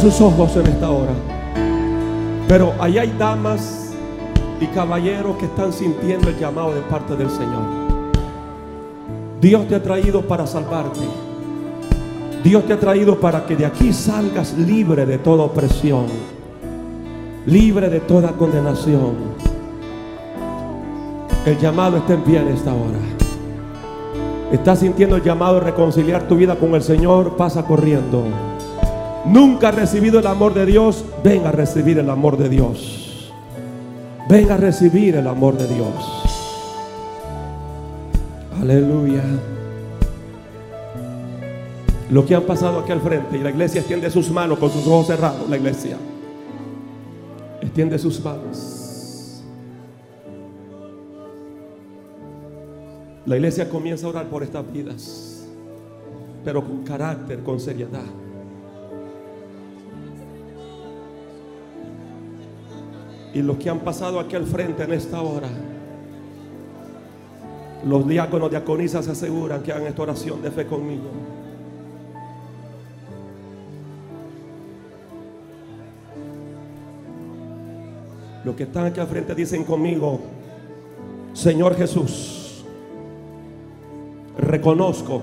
Sus 0.00 0.20
ojos 0.20 0.54
en 0.56 0.66
esta 0.66 0.90
hora. 0.90 1.12
Pero 2.46 2.74
ahí 2.78 2.98
hay 2.98 3.14
damas 3.18 3.92
y 4.60 4.66
caballeros 4.66 5.36
que 5.36 5.46
están 5.46 5.72
sintiendo 5.72 6.28
el 6.28 6.38
llamado 6.38 6.74
de 6.74 6.82
parte 6.82 7.16
del 7.16 7.30
Señor. 7.30 7.62
Dios 9.40 9.66
te 9.66 9.74
ha 9.74 9.82
traído 9.82 10.20
para 10.20 10.46
salvarte. 10.46 11.00
Dios 12.44 12.64
te 12.66 12.74
ha 12.74 12.78
traído 12.78 13.18
para 13.18 13.46
que 13.46 13.56
de 13.56 13.64
aquí 13.64 13.92
salgas 13.92 14.52
libre 14.52 15.06
de 15.06 15.16
toda 15.16 15.44
opresión, 15.44 16.06
libre 17.46 17.88
de 17.88 18.00
toda 18.00 18.32
condenación. 18.32 19.14
El 21.46 21.58
llamado 21.58 21.96
está 21.96 22.12
en 22.12 22.20
pie 22.20 22.38
en 22.38 22.48
esta 22.48 22.72
hora. 22.72 22.98
Estás 24.52 24.80
sintiendo 24.80 25.16
el 25.16 25.22
llamado 25.22 25.54
de 25.54 25.60
reconciliar 25.60 26.28
tu 26.28 26.36
vida 26.36 26.54
con 26.54 26.74
el 26.74 26.82
Señor, 26.82 27.36
pasa 27.36 27.64
corriendo. 27.64 28.24
Nunca 29.28 29.68
has 29.68 29.74
recibido 29.74 30.20
el 30.20 30.26
amor 30.26 30.54
de 30.54 30.66
Dios, 30.66 31.04
ven 31.24 31.46
a 31.46 31.52
recibir 31.52 31.98
el 31.98 32.08
amor 32.08 32.36
de 32.36 32.48
Dios. 32.48 33.32
Ven 34.28 34.50
a 34.50 34.56
recibir 34.56 35.16
el 35.16 35.26
amor 35.26 35.56
de 35.56 35.66
Dios. 35.66 35.94
Aleluya. 38.60 39.22
Lo 42.10 42.24
que 42.24 42.34
han 42.34 42.42
pasado 42.42 42.80
aquí 42.80 42.92
al 42.92 43.00
frente 43.00 43.36
y 43.36 43.42
la 43.42 43.50
iglesia 43.50 43.80
extiende 43.80 44.10
sus 44.10 44.30
manos 44.30 44.58
con 44.58 44.70
sus 44.70 44.86
ojos 44.86 45.08
cerrados, 45.08 45.48
la 45.48 45.56
iglesia. 45.56 45.96
Extiende 47.60 47.98
sus 47.98 48.22
manos. 48.24 49.42
La 53.26 53.34
iglesia 53.34 53.68
comienza 53.68 54.06
a 54.06 54.10
orar 54.10 54.26
por 54.28 54.44
estas 54.44 54.72
vidas, 54.72 55.48
pero 56.44 56.64
con 56.64 56.84
carácter, 56.84 57.40
con 57.40 57.58
seriedad. 57.58 58.04
Y 63.36 63.42
los 63.42 63.58
que 63.58 63.68
han 63.68 63.80
pasado 63.80 64.18
aquí 64.18 64.34
al 64.34 64.46
frente 64.46 64.84
en 64.84 64.94
esta 64.94 65.20
hora, 65.20 65.50
los 67.84 68.08
diáconos, 68.08 68.48
diaconisas 68.48 69.04
se 69.04 69.10
aseguran 69.10 69.62
que 69.62 69.72
hagan 69.72 69.86
esta 69.88 70.04
oración 70.04 70.40
de 70.40 70.50
fe 70.50 70.64
conmigo. 70.64 71.04
Los 78.42 78.56
que 78.56 78.62
están 78.62 78.86
aquí 78.86 79.00
al 79.00 79.06
frente 79.06 79.34
dicen 79.34 79.64
conmigo, 79.64 80.18
Señor 81.34 81.76
Jesús, 81.76 82.64
reconozco 84.38 85.20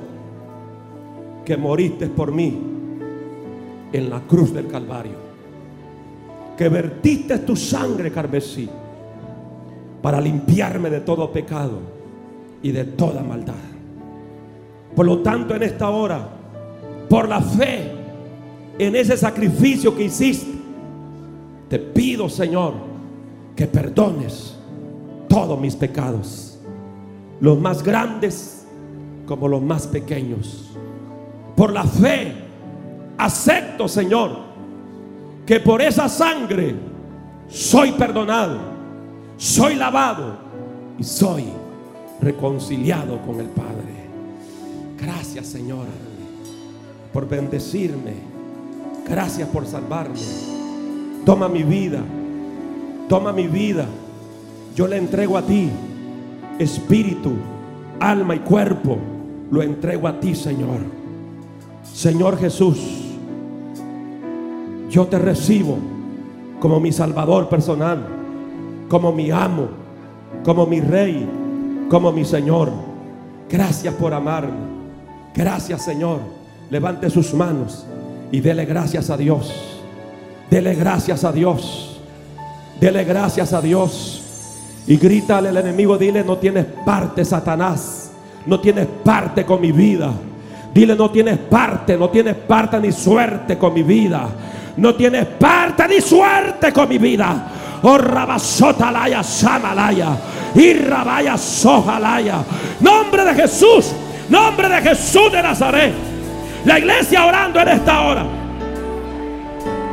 que 1.43 1.57
moriste 1.57 2.09
por 2.09 2.31
mí 2.31 2.61
en 3.91 4.09
la 4.11 4.19
cruz 4.19 4.53
del 4.53 4.67
Calvario 4.67 5.22
que 6.57 6.69
vertiste 6.69 7.39
tu 7.39 7.55
sangre 7.55 8.11
carmesí 8.11 8.69
para 10.01 10.19
limpiarme 10.19 10.89
de 10.89 11.01
todo 11.01 11.31
pecado 11.31 11.79
y 12.61 12.71
de 12.71 12.83
toda 12.83 13.21
maldad. 13.23 13.53
Por 14.95 15.05
lo 15.05 15.19
tanto, 15.19 15.55
en 15.55 15.63
esta 15.63 15.89
hora, 15.89 16.27
por 17.09 17.27
la 17.27 17.41
fe 17.41 17.91
en 18.77 18.95
ese 18.95 19.17
sacrificio 19.17 19.95
que 19.95 20.05
hiciste, 20.05 20.51
te 21.69 21.79
pido, 21.79 22.29
Señor, 22.29 22.73
que 23.55 23.67
perdones 23.67 24.57
todos 25.27 25.59
mis 25.59 25.75
pecados, 25.75 26.59
los 27.39 27.59
más 27.59 27.83
grandes 27.83 28.65
como 29.25 29.47
los 29.47 29.61
más 29.61 29.87
pequeños. 29.87 30.71
Por 31.55 31.71
la 31.71 31.83
fe, 31.83 32.33
acepto, 33.17 33.87
Señor, 33.87 34.52
que 35.45 35.59
por 35.59 35.81
esa 35.81 36.07
sangre 36.07 36.75
soy 37.49 37.91
perdonado, 37.93 38.59
soy 39.37 39.75
lavado 39.75 40.37
y 40.97 41.03
soy 41.03 41.45
reconciliado 42.21 43.21
con 43.21 43.39
el 43.39 43.47
Padre. 43.47 43.93
Gracias 44.97 45.47
Señor 45.47 45.87
por 47.13 47.29
bendecirme. 47.29 48.13
Gracias 49.07 49.47
por 49.49 49.65
salvarme. 49.67 50.19
Toma 51.25 51.47
mi 51.47 51.63
vida. 51.63 51.99
Toma 53.07 53.31
mi 53.31 53.47
vida. 53.47 53.85
Yo 54.75 54.87
le 54.87 54.97
entrego 54.97 55.37
a 55.37 55.43
ti. 55.43 55.69
Espíritu, 56.57 57.33
alma 57.99 58.35
y 58.35 58.39
cuerpo. 58.39 58.97
Lo 59.51 59.61
entrego 59.61 60.07
a 60.07 60.19
ti, 60.19 60.33
Señor. 60.33 60.79
Señor 61.93 62.39
Jesús. 62.39 63.02
Yo 64.93 65.07
te 65.07 65.17
recibo 65.17 65.79
como 66.59 66.79
mi 66.79 66.91
Salvador 66.91 67.49
personal, 67.49 68.05
como 68.87 69.11
mi 69.11 69.31
amo, 69.31 69.67
como 70.45 70.67
mi 70.67 70.81
Rey, 70.81 71.27
como 71.89 72.11
mi 72.11 72.23
Señor. 72.23 72.69
Gracias 73.49 73.91
por 73.95 74.13
amarme. 74.13 74.53
Gracias 75.33 75.83
Señor. 75.83 76.19
Levante 76.69 77.09
sus 77.09 77.33
manos 77.33 77.87
y 78.31 78.39
dele 78.39 78.65
gracias 78.65 79.09
a 79.09 79.17
Dios. 79.17 79.51
Dele 80.51 80.75
gracias 80.75 81.23
a 81.23 81.31
Dios. 81.31 81.99
Dele 82.79 83.03
gracias 83.03 83.51
a 83.51 83.61
Dios. 83.61 84.21
Y 84.85 84.97
grítale 84.97 85.49
al 85.49 85.57
enemigo, 85.57 85.97
dile, 85.97 86.23
no 86.23 86.37
tienes 86.37 86.67
parte, 86.85 87.25
Satanás. 87.25 88.11
No 88.45 88.59
tienes 88.59 88.85
parte 89.03 89.43
con 89.43 89.59
mi 89.59 89.71
vida. 89.71 90.13
Dile, 90.71 90.95
no 90.95 91.09
tienes 91.09 91.39
parte, 91.39 91.97
no 91.97 92.11
tienes 92.11 92.35
parte 92.35 92.79
ni 92.79 92.91
suerte 92.91 93.57
con 93.57 93.73
mi 93.73 93.81
vida. 93.81 94.29
No 94.77 94.95
tienes 94.95 95.25
parte 95.25 95.87
ni 95.87 96.01
suerte 96.01 96.73
con 96.73 96.89
mi 96.89 96.97
vida. 96.97 97.47
Oh 97.83 97.97
Rabasotalaya 97.97 99.23
Samalaya. 99.23 100.17
Y 100.55 100.73
Rabaya 100.73 101.37
Sojalaya. 101.37 102.43
Nombre 102.79 103.25
de 103.25 103.35
Jesús. 103.35 103.91
Nombre 104.29 104.69
de 104.69 104.81
Jesús 104.81 105.31
de 105.31 105.41
Nazaret. 105.41 105.93
La 106.65 106.79
iglesia 106.79 107.25
orando 107.25 107.59
en 107.59 107.67
esta 107.67 108.01
hora. 108.01 108.25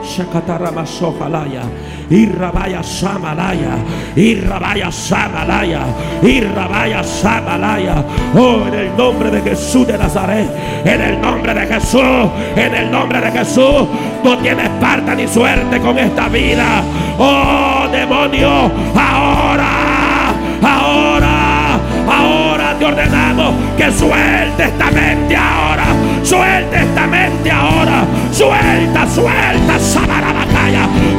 Shakatarama 0.03 0.87
Sojalaya. 0.87 1.63
Y 2.11 2.27
Rabaya 2.27 2.83
Samalaya. 2.83 3.77
Y 4.17 4.35
Rabaya 4.35 4.91
Samalaya. 4.91 5.83
Y 6.21 6.41
Rabaya 6.41 7.05
Samalaya. 7.05 8.05
Oh, 8.35 8.67
en 8.67 8.75
el 8.75 8.97
nombre 8.97 9.31
de 9.31 9.41
Jesús 9.41 9.87
de 9.87 9.97
Nazaret. 9.97 10.51
En 10.85 11.01
el 11.01 11.21
nombre 11.21 11.55
de 11.55 11.67
Jesús. 11.69 12.03
En 12.57 12.75
el 12.75 12.91
nombre 12.91 13.21
de 13.21 13.31
Jesús. 13.31 13.87
No 14.25 14.37
tienes 14.39 14.69
parte 14.81 15.15
ni 15.15 15.29
suerte 15.29 15.79
con 15.79 15.97
esta 15.99 16.29
vida. 16.29 16.83
Oh, 17.17 17.87
demonio. 17.93 18.71
Ahora. 18.97 20.35
Ahora. 20.63 21.79
Ahora 22.09 22.77
te 22.77 22.87
ordenamos 22.87 23.55
que 23.77 23.93
suelte 23.93 24.65
esta 24.65 24.91
mente 24.91 25.37
ahora. 25.37 25.85
Suelta 26.25 26.83
esta 26.83 27.07
mente 27.07 27.51
ahora. 27.53 28.05
Suelta, 28.33 29.09
suelta, 29.09 29.79
Sabarabacaya. 29.79 30.50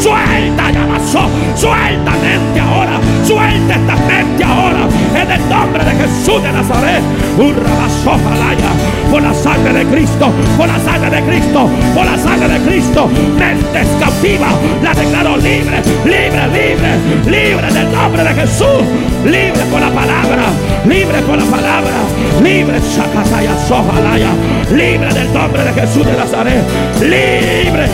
Suelta, 0.02 0.72
Yabasó. 0.72 1.30
Suelta 1.56 2.12
mente 2.12 2.60
ahora. 2.60 3.00
Suelta 3.24 3.76
esta 3.76 3.96
mente 4.08 4.44
ahora. 4.44 4.88
En 5.16 5.32
el 5.32 5.50
nombre 5.50 5.84
de 5.84 5.92
Jesús 5.92 6.42
de 6.42 6.52
Nazaret. 6.52 7.02
Urrabasojalaya. 7.38 8.72
Por 9.12 9.22
la 9.22 9.34
sangre 9.34 9.74
de 9.74 9.86
Cristo. 9.86 10.32
Por 10.58 10.68
la 10.68 10.80
sangre 10.80 11.10
de 11.10 11.22
Cristo. 11.24 11.70
Por 11.94 12.06
la 12.06 12.18
sangre 12.18 12.48
de 12.48 12.60
Cristo. 12.68 13.10
Mentes 13.38 13.88
cautivas. 14.00 14.54
La 14.82 14.94
declaro 14.94 15.38
libre. 15.38 15.82
Libre, 16.06 16.48
libre. 16.48 16.92
Libre 17.26 17.68
en 17.70 17.78
el 17.78 17.92
nombre 17.92 18.24
de 18.24 18.34
Jesús. 18.42 18.82
Libre 19.26 19.64
por 19.72 19.82
la 19.82 19.90
palabra. 19.90 20.46
Libre 20.86 21.22
por 21.22 21.38
la 21.38 21.46
palabra. 21.46 21.98
Libre. 22.42 22.80
Shakataya 22.80 23.56
Sojalaya. 23.68 24.32
Libre 24.72 25.14
del 25.14 25.32
nombre 25.34 25.64
de 25.64 25.74
Jesús 25.74 26.06
de 26.06 26.14
Nazaret. 26.14 26.64
Libre. 27.02 27.88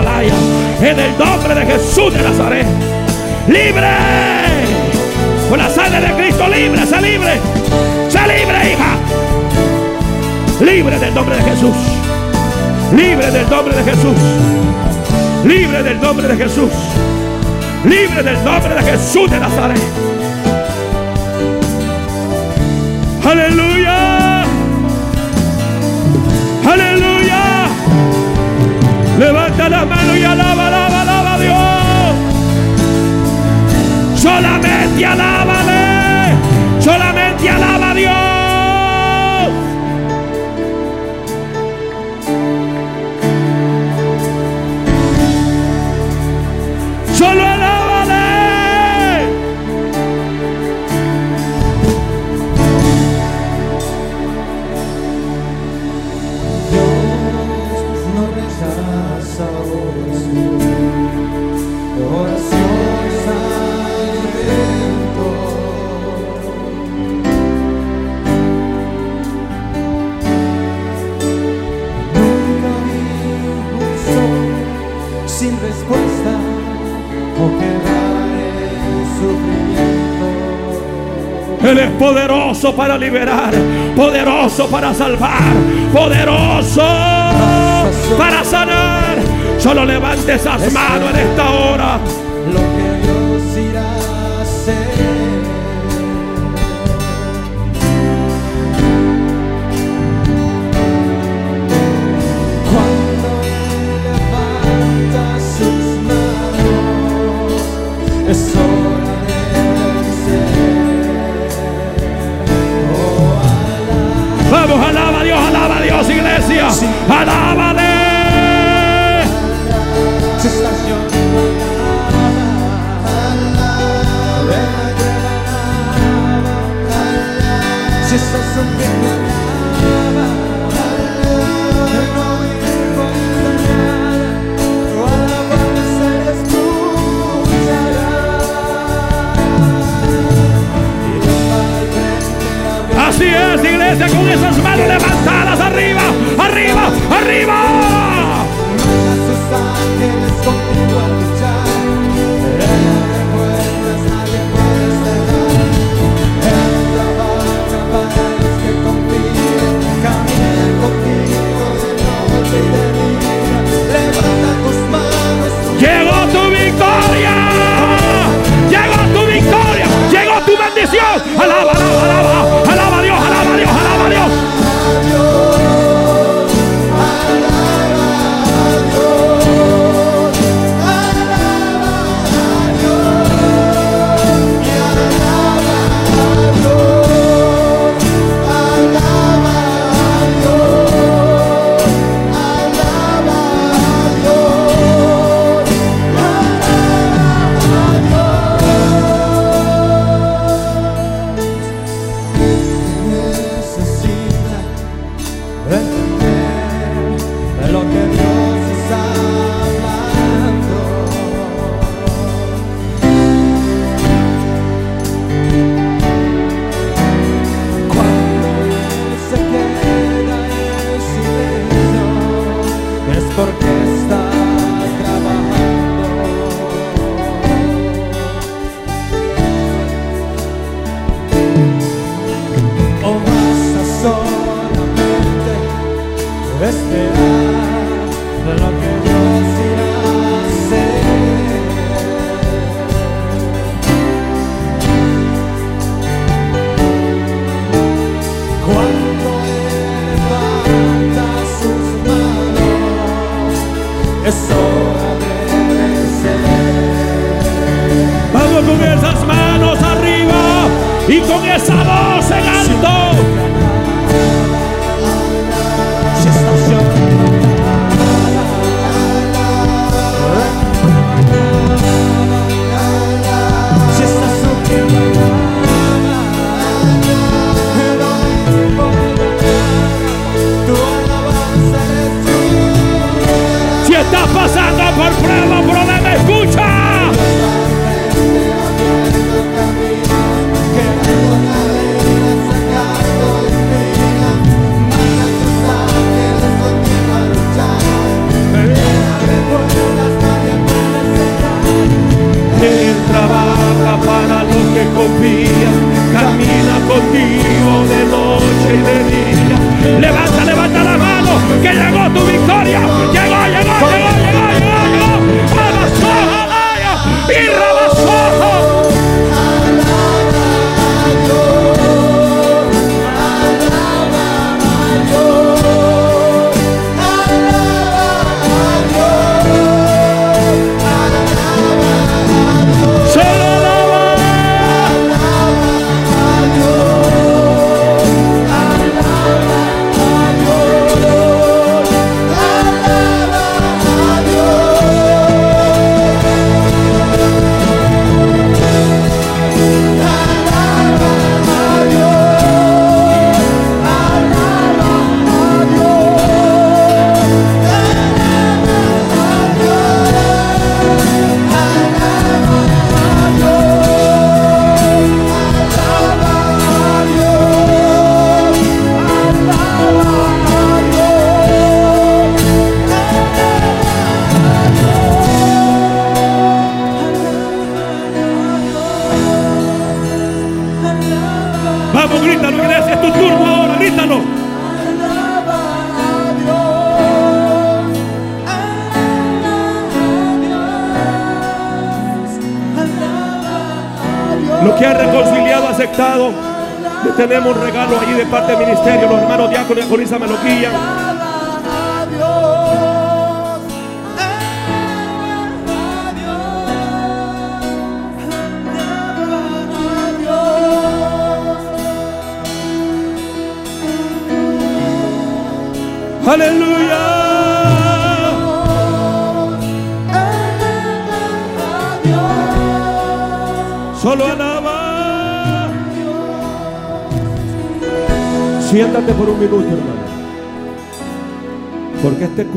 Urrabasojalaya. 0.00 0.34
En 0.80 0.98
el 0.98 1.18
nombre 1.18 1.54
de 1.54 1.66
Jesús 1.66 2.12
de 2.12 2.22
Nazaret. 2.22 2.66
Libre. 3.48 3.88
Por 5.48 5.58
la 5.58 5.68
sangre 5.68 6.00
de 6.00 6.12
Cristo. 6.14 6.46
Libre. 6.48 6.86
Sé 6.86 7.00
libre. 7.00 7.40
Sé 8.08 8.20
libre, 8.20 8.72
hija. 8.72 8.96
Libre 10.60 10.98
del 10.98 11.14
nombre 11.14 11.36
de 11.36 11.42
Jesús. 11.42 11.76
Libre 12.92 13.30
del 13.30 13.48
nombre 13.48 13.76
de 13.76 13.84
Jesús. 13.84 14.16
Libre 15.44 15.82
del 15.82 16.00
nombre 16.00 16.28
de 16.28 16.36
Jesús. 16.36 16.72
Libre 17.84 18.22
del 18.22 18.44
nombre 18.44 18.74
de 18.74 18.82
Jesús 18.82 19.30
de 19.30 19.40
Nazaret. 19.40 19.80
Aleluya. 23.24 24.44
Aleluya. 26.66 27.19
Levanta 29.20 29.68
la 29.68 29.84
mano 29.84 30.16
y 30.16 30.24
alaba, 30.24 30.68
alaba, 30.68 31.02
alaba 31.02 31.34
a 31.34 31.38
Dios. 31.38 31.58
Solamente 34.18 35.04
alábale. 35.04 36.34
Solamente 36.80 37.50
alaba 37.50 37.90
a 37.90 37.94
Dios. 37.94 38.09
Él 81.62 81.78
es 81.78 81.90
poderoso 81.90 82.74
para 82.74 82.96
liberar, 82.96 83.52
poderoso 83.94 84.66
para 84.68 84.94
salvar, 84.94 85.52
poderoso 85.92 86.82
para 88.16 88.42
sanar. 88.44 89.18
Solo 89.58 89.84
levante 89.84 90.34
esas 90.34 90.72
manos 90.72 91.10
en 91.10 91.16
esta 91.16 91.50
hora. 91.50 92.00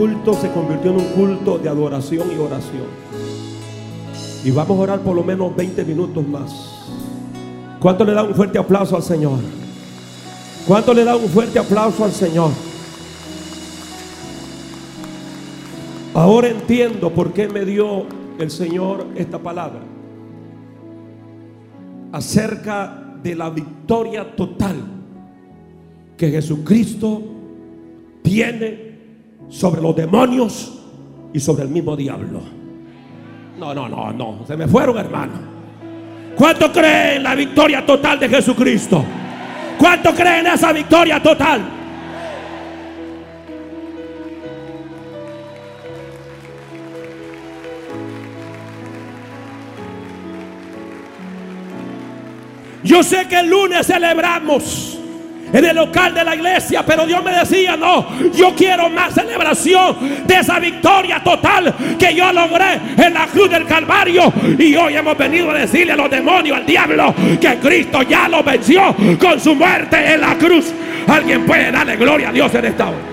Culto 0.04 0.34
se 0.34 0.52
convirtió 0.52 0.92
en 0.92 0.98
un 0.98 1.06
culto 1.14 1.58
de 1.58 1.70
adoración 1.70 2.28
y 2.30 2.38
oración. 2.38 2.88
Y 4.44 4.52
vamos 4.52 4.78
a 4.78 4.82
orar 4.82 5.00
por 5.00 5.16
lo 5.16 5.24
menos 5.24 5.56
20 5.56 5.86
minutos 5.86 6.28
más. 6.28 6.52
¿Cuánto 7.80 8.04
le 8.04 8.12
da 8.12 8.22
un 8.22 8.36
fuerte 8.36 8.60
aplauso 8.60 8.98
al 8.98 9.04
Señor? 9.04 9.40
¿Cuánto 10.68 10.94
le 10.94 11.06
da 11.06 11.16
un 11.16 11.30
fuerte 11.30 11.58
aplauso 11.58 12.04
al 12.04 12.12
Señor? 12.12 12.50
Ahora 16.14 16.50
entiendo 16.50 17.10
por 17.10 17.32
qué 17.32 17.48
me 17.48 17.64
dio 17.64 18.06
el 18.40 18.52
Señor 18.52 19.08
esta 19.16 19.40
palabra. 19.40 19.80
Acerca 22.12 23.16
de 23.24 23.36
la 23.36 23.50
victoria 23.50 24.36
total 24.36 24.76
que 26.18 26.30
Jesucristo 26.30 27.22
tiene 28.22 28.83
sobre 29.54 29.82
los 29.82 29.96
demonios 29.96 30.74
y 31.32 31.40
sobre 31.40 31.64
el 31.64 31.70
mismo 31.70 31.96
diablo. 31.96 32.42
No, 33.60 33.74
no, 33.74 33.88
no, 33.88 34.12
no. 34.12 34.40
Se 34.48 34.58
me 34.58 34.68
fueron, 34.68 34.98
hermano. 34.98 35.34
¿Cuánto 36.36 36.72
creen 36.72 37.18
en 37.18 37.24
la 37.24 37.36
victoria 37.36 37.86
total 37.86 38.20
de 38.20 38.30
Jesucristo? 38.30 39.06
¿Cuánto 39.78 40.12
creen 40.14 40.48
en 40.48 40.54
esa 40.54 40.74
victoria 40.74 41.22
total? 41.22 41.62
Yo 52.84 53.04
sé 53.04 53.28
que 53.30 53.40
el 53.40 53.50
lunes 53.50 53.86
celebramos 53.86 55.00
en 55.54 55.66
el 55.66 55.76
local 55.76 56.14
de 56.16 56.24
la 56.24 56.36
iglesia, 56.36 56.84
pero 56.84 57.06
Dios 57.06 57.24
me 57.24 57.32
decía, 57.32 57.78
no, 57.78 58.08
yo 58.32 58.56
quiero 58.56 58.90
más 58.90 59.14
celebración 59.14 60.26
de 60.26 60.36
esa 60.36 60.60
victoria 60.60 61.24
total 61.24 61.74
que 61.98 62.16
yo 62.16 62.34
logré 62.34 62.80
en 62.98 63.14
la 63.14 63.28
cruz 63.28 63.52
del 63.52 63.66
Calvario. 63.66 64.34
Y 64.58 64.76
hoy 64.76 64.96
hemos 64.96 65.16
venido 65.16 65.52
a 65.52 65.54
decirle 65.54 65.94
a 65.94 65.96
los 65.96 66.10
demonios, 66.10 66.58
al 66.58 66.66
diablo, 66.66 67.14
que 67.40 67.56
Cristo 67.58 68.02
ya 68.02 68.28
lo 68.28 68.44
venció 68.44 68.96
con 69.20 69.40
su 69.40 69.54
muerte 69.54 70.14
en 70.14 70.22
la 70.22 70.36
cruz. 70.38 70.74
Alguien 71.08 71.46
puede 71.46 71.72
darle 71.72 71.98
gloria 71.98 72.30
a 72.30 72.32
Dios 72.32 72.54
en 72.56 72.66
esta 72.66 72.90
hora. 72.90 73.13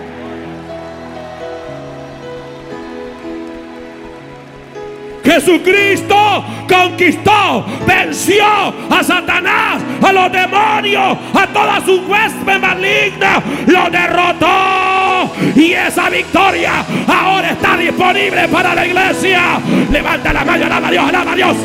Jesucristo 5.31 6.45
conquistó, 6.69 7.65
venció 7.87 8.45
a 8.91 9.05
Satanás, 9.05 9.81
a 10.03 10.13
los 10.13 10.33
demonios, 10.33 11.17
a 11.33 11.47
todas 11.47 11.85
sus 11.85 12.01
huestes 12.09 12.61
malignas, 12.61 13.41
lo 13.67 13.89
derrotó. 13.91 15.31
Y 15.55 15.73
esa 15.73 16.11
victoria 16.11 16.85
ahora 17.07 17.53
está 17.53 17.77
disponible 17.77 18.49
para 18.49 18.75
la 18.75 18.85
iglesia. 18.85 19.61
Levanta 19.93 20.33
la 20.33 20.45
mano, 20.45 20.67
alaba 20.67 20.89
a 20.89 20.91
Dios, 20.91 21.09
alaba 21.09 21.33
a 21.33 21.37
Dios. 21.37 21.57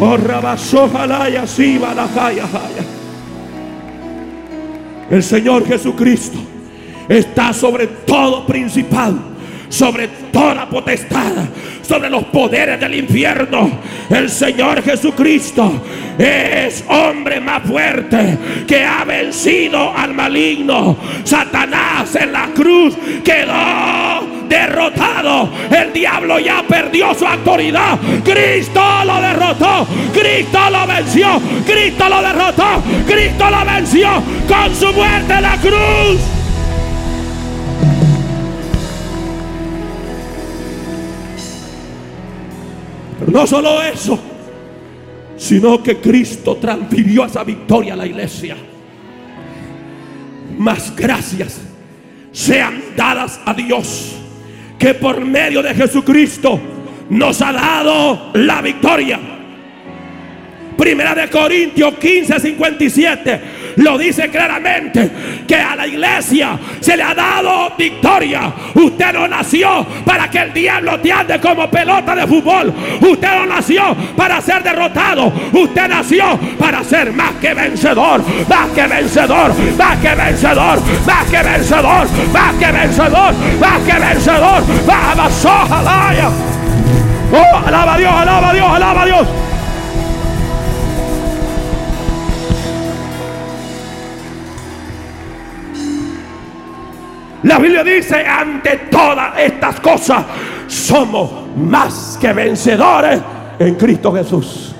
Oh. 0.00 0.18
El 5.10 5.22
Señor 5.22 5.64
Jesucristo 5.66 6.38
está 7.08 7.52
sobre 7.52 7.86
todo 7.86 8.44
principal 8.46 9.37
sobre 9.68 10.08
toda 10.32 10.68
potestad, 10.68 11.32
sobre 11.82 12.10
los 12.10 12.24
poderes 12.24 12.80
del 12.80 12.94
infierno. 12.94 13.70
El 14.10 14.28
Señor 14.28 14.82
Jesucristo 14.82 15.82
es 16.18 16.84
hombre 16.88 17.40
más 17.40 17.62
fuerte 17.62 18.36
que 18.66 18.84
ha 18.84 19.04
vencido 19.04 19.92
al 19.96 20.14
maligno. 20.14 20.96
Satanás 21.24 22.14
en 22.16 22.32
la 22.32 22.48
cruz 22.54 22.96
quedó 23.24 24.26
derrotado. 24.48 25.50
El 25.70 25.92
diablo 25.92 26.38
ya 26.38 26.64
perdió 26.66 27.14
su 27.14 27.26
autoridad. 27.26 27.98
Cristo 28.24 28.82
lo 29.04 29.20
derrotó. 29.20 29.86
Cristo 30.12 30.58
lo 30.70 30.86
venció. 30.86 31.40
Cristo 31.66 32.08
lo 32.08 32.22
derrotó. 32.22 32.82
Cristo 33.06 33.50
lo 33.50 33.64
venció 33.64 34.08
con 34.48 34.74
su 34.74 34.92
muerte 34.92 35.34
en 35.34 35.42
la 35.42 35.56
cruz. 35.56 36.37
No 43.30 43.46
solo 43.46 43.82
eso, 43.82 44.18
sino 45.36 45.82
que 45.82 45.96
Cristo 45.98 46.56
transfirió 46.56 47.24
esa 47.24 47.44
victoria 47.44 47.94
a 47.94 47.96
la 47.96 48.06
iglesia. 48.06 48.56
Más 50.58 50.94
gracias 50.96 51.60
sean 52.32 52.82
dadas 52.96 53.40
a 53.44 53.54
Dios 53.54 54.16
que 54.78 54.94
por 54.94 55.20
medio 55.20 55.62
de 55.62 55.74
Jesucristo 55.74 56.60
nos 57.10 57.40
ha 57.42 57.52
dado 57.52 58.30
la 58.34 58.62
victoria. 58.62 59.37
Primera 60.78 61.12
de 61.12 61.28
Corintios 61.28 61.94
15, 61.94 62.38
57 62.38 63.40
lo 63.78 63.98
dice 63.98 64.28
claramente 64.28 65.10
que 65.46 65.56
a 65.56 65.74
la 65.74 65.86
iglesia 65.86 66.58
se 66.80 66.96
le 66.96 67.02
ha 67.02 67.14
dado 67.14 67.72
victoria. 67.76 68.52
Usted 68.74 69.12
no 69.12 69.26
nació 69.26 69.84
para 70.04 70.30
que 70.30 70.38
el 70.38 70.52
diablo 70.52 71.00
te 71.00 71.12
ande 71.12 71.40
como 71.40 71.68
pelota 71.68 72.14
de 72.14 72.26
fútbol. 72.26 72.72
Usted 73.00 73.28
no 73.28 73.46
nació 73.46 73.96
para 74.16 74.40
ser 74.40 74.62
derrotado. 74.62 75.32
Usted 75.52 75.88
nació 75.88 76.38
para 76.58 76.82
ser 76.84 77.12
más 77.12 77.32
que 77.40 77.54
vencedor, 77.54 78.22
más 78.48 78.68
que 78.70 78.86
vencedor, 78.86 79.52
más 79.76 79.98
que 79.98 80.14
vencedor, 80.14 80.78
más 81.04 81.24
que 81.24 81.42
vencedor, 81.42 82.08
más 82.32 82.54
que 82.54 82.72
vencedor, 82.72 83.34
más 83.60 83.80
que 83.82 83.98
vencedor. 83.98 84.62
Vamos. 84.86 85.44
Oh, 87.30 87.66
alaba 87.66 87.94
a 87.94 87.98
Dios, 87.98 88.12
alaba 88.12 88.50
a 88.50 88.52
Dios, 88.54 88.66
alaba 88.70 89.02
a 89.02 89.06
Dios. 89.06 89.47
La 97.42 97.58
Biblia 97.58 97.84
dice, 97.84 98.26
ante 98.26 98.76
todas 98.90 99.38
estas 99.38 99.78
cosas, 99.80 100.24
somos 100.66 101.30
más 101.56 102.18
que 102.20 102.32
vencedores 102.32 103.20
en 103.58 103.74
Cristo 103.76 104.12
Jesús. 104.12 104.74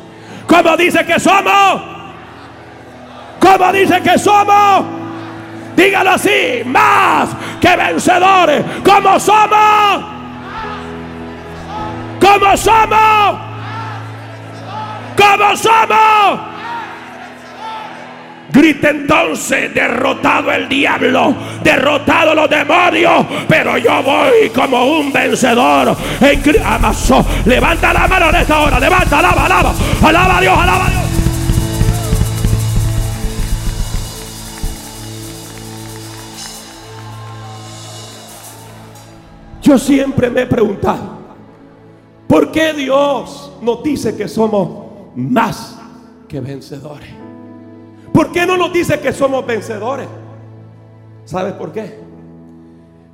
¿Cómo 0.47 0.77
dice 0.77 1.05
que 1.05 1.21
somos? 1.21 1.83
¿Cómo 3.39 3.73
dice 3.73 4.01
que 4.01 4.19
somos? 4.19 4.85
Dígalo 5.77 6.11
así, 6.11 6.63
más 6.65 7.29
que 7.61 7.77
vencedores. 7.77 8.65
¿Cómo 8.85 9.21
somos? 9.21 10.05
¿Cómo 12.21 12.57
somos? 12.57 13.41
¿Cómo 15.17 15.57
somos? 15.57 16.58
Grita 18.51 18.89
entonces, 18.91 19.75
derrotado 19.75 20.51
el 20.51 20.69
diablo, 20.69 21.35
derrotado 21.63 22.35
los 22.35 22.49
demonios, 22.49 23.27
pero 23.47 23.77
yo 23.77 24.03
voy 24.03 24.49
como 24.55 24.99
un 24.99 25.13
vencedor. 25.13 25.95
En 26.21 26.43
Amazo, 26.65 27.25
levanta 27.45 27.93
la 27.93 28.09
mano 28.09 28.31
en 28.31 28.37
esta 28.37 28.61
hora, 28.61 28.81
levanta, 28.81 29.19
alaba, 29.19 29.45
alaba, 29.45 29.75
alaba 30.03 30.39
a 30.39 30.41
Dios, 30.41 30.59
alaba 30.59 30.87
a 30.87 30.91
Dios. 30.91 31.03
Yo 39.61 39.77
siempre 39.79 40.31
me 40.31 40.43
he 40.43 40.47
preguntado, 40.47 41.19
¿por 42.27 42.51
qué 42.51 42.73
Dios 42.73 43.53
nos 43.61 43.83
dice 43.83 44.17
que 44.17 44.27
somos 44.27 44.87
más 45.15 45.79
que 46.27 46.41
vencedores? 46.41 47.18
¿Por 48.13 48.33
qué 48.33 48.47
no 48.47 48.57
nos 48.57 48.73
dice 48.73 49.01
que 49.01 49.13
somos 49.13 49.47
vencedores? 49.47 50.09
¿Sabes 51.25 51.53
por 51.55 51.73
qué? 51.73 51.99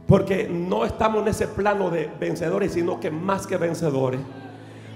Porque 0.06 0.48
no 0.48 0.84
estamos 0.84 1.22
en 1.22 1.28
ese 1.28 1.48
plano 1.48 1.90
de 1.90 2.10
vencedores, 2.20 2.72
sino 2.72 3.00
que 3.00 3.10
más 3.10 3.46
que 3.46 3.56
vencedores. 3.56 4.20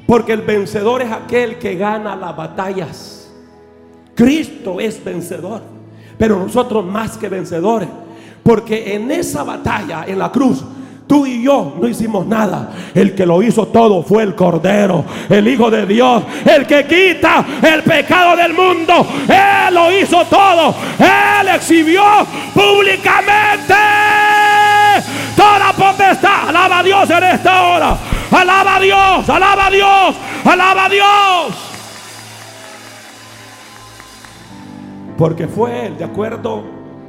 Porque 0.06 0.32
el 0.32 0.42
vencedor 0.42 1.02
es 1.02 1.12
aquel 1.12 1.58
que 1.58 1.76
gana 1.76 2.16
las 2.16 2.36
batallas. 2.36 3.30
Cristo 4.14 4.80
es 4.80 5.02
vencedor, 5.04 5.62
pero 6.16 6.38
nosotros 6.38 6.84
más 6.84 7.16
que 7.16 7.28
vencedores. 7.28 7.88
Porque 8.42 8.94
en 8.94 9.10
esa 9.10 9.42
batalla, 9.42 10.04
en 10.06 10.18
la 10.18 10.32
cruz, 10.32 10.64
Tú 11.08 11.24
y 11.24 11.42
yo 11.42 11.74
no 11.80 11.88
hicimos 11.88 12.26
nada. 12.26 12.70
El 12.94 13.14
que 13.14 13.24
lo 13.24 13.42
hizo 13.42 13.66
todo 13.68 14.02
fue 14.02 14.22
el 14.22 14.34
Cordero, 14.34 15.06
el 15.30 15.48
Hijo 15.48 15.70
de 15.70 15.86
Dios, 15.86 16.22
el 16.44 16.66
que 16.66 16.84
quita 16.84 17.44
el 17.62 17.82
pecado 17.82 18.36
del 18.36 18.52
mundo. 18.52 19.06
Él 19.26 19.74
lo 19.74 19.90
hizo 19.90 20.22
todo. 20.26 20.74
Él 20.98 21.48
exhibió 21.54 22.02
públicamente 22.52 23.74
toda 25.34 25.72
potestad. 25.72 26.50
Alaba 26.50 26.80
a 26.80 26.82
Dios 26.82 27.08
en 27.08 27.24
esta 27.24 27.62
hora. 27.62 27.96
Alaba 28.30 28.76
a 28.76 28.80
Dios, 28.80 29.30
alaba 29.30 29.66
a 29.66 29.70
Dios, 29.70 30.16
alaba 30.44 30.84
a 30.84 30.88
Dios. 30.90 31.68
Porque 35.16 35.48
fue 35.48 35.86
Él, 35.86 35.96
de 35.96 36.04
acuerdo 36.04 36.64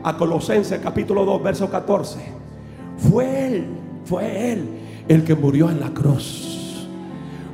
a 0.05 0.15
Colosenses 0.15 0.79
capítulo 0.81 1.25
2, 1.25 1.43
verso 1.43 1.69
14. 1.69 2.19
Fue 2.97 3.47
Él, 3.47 3.67
fue 4.05 4.53
Él 4.53 4.65
el 5.07 5.23
que 5.23 5.35
murió 5.35 5.69
en 5.69 5.79
la 5.79 5.89
cruz. 5.89 6.87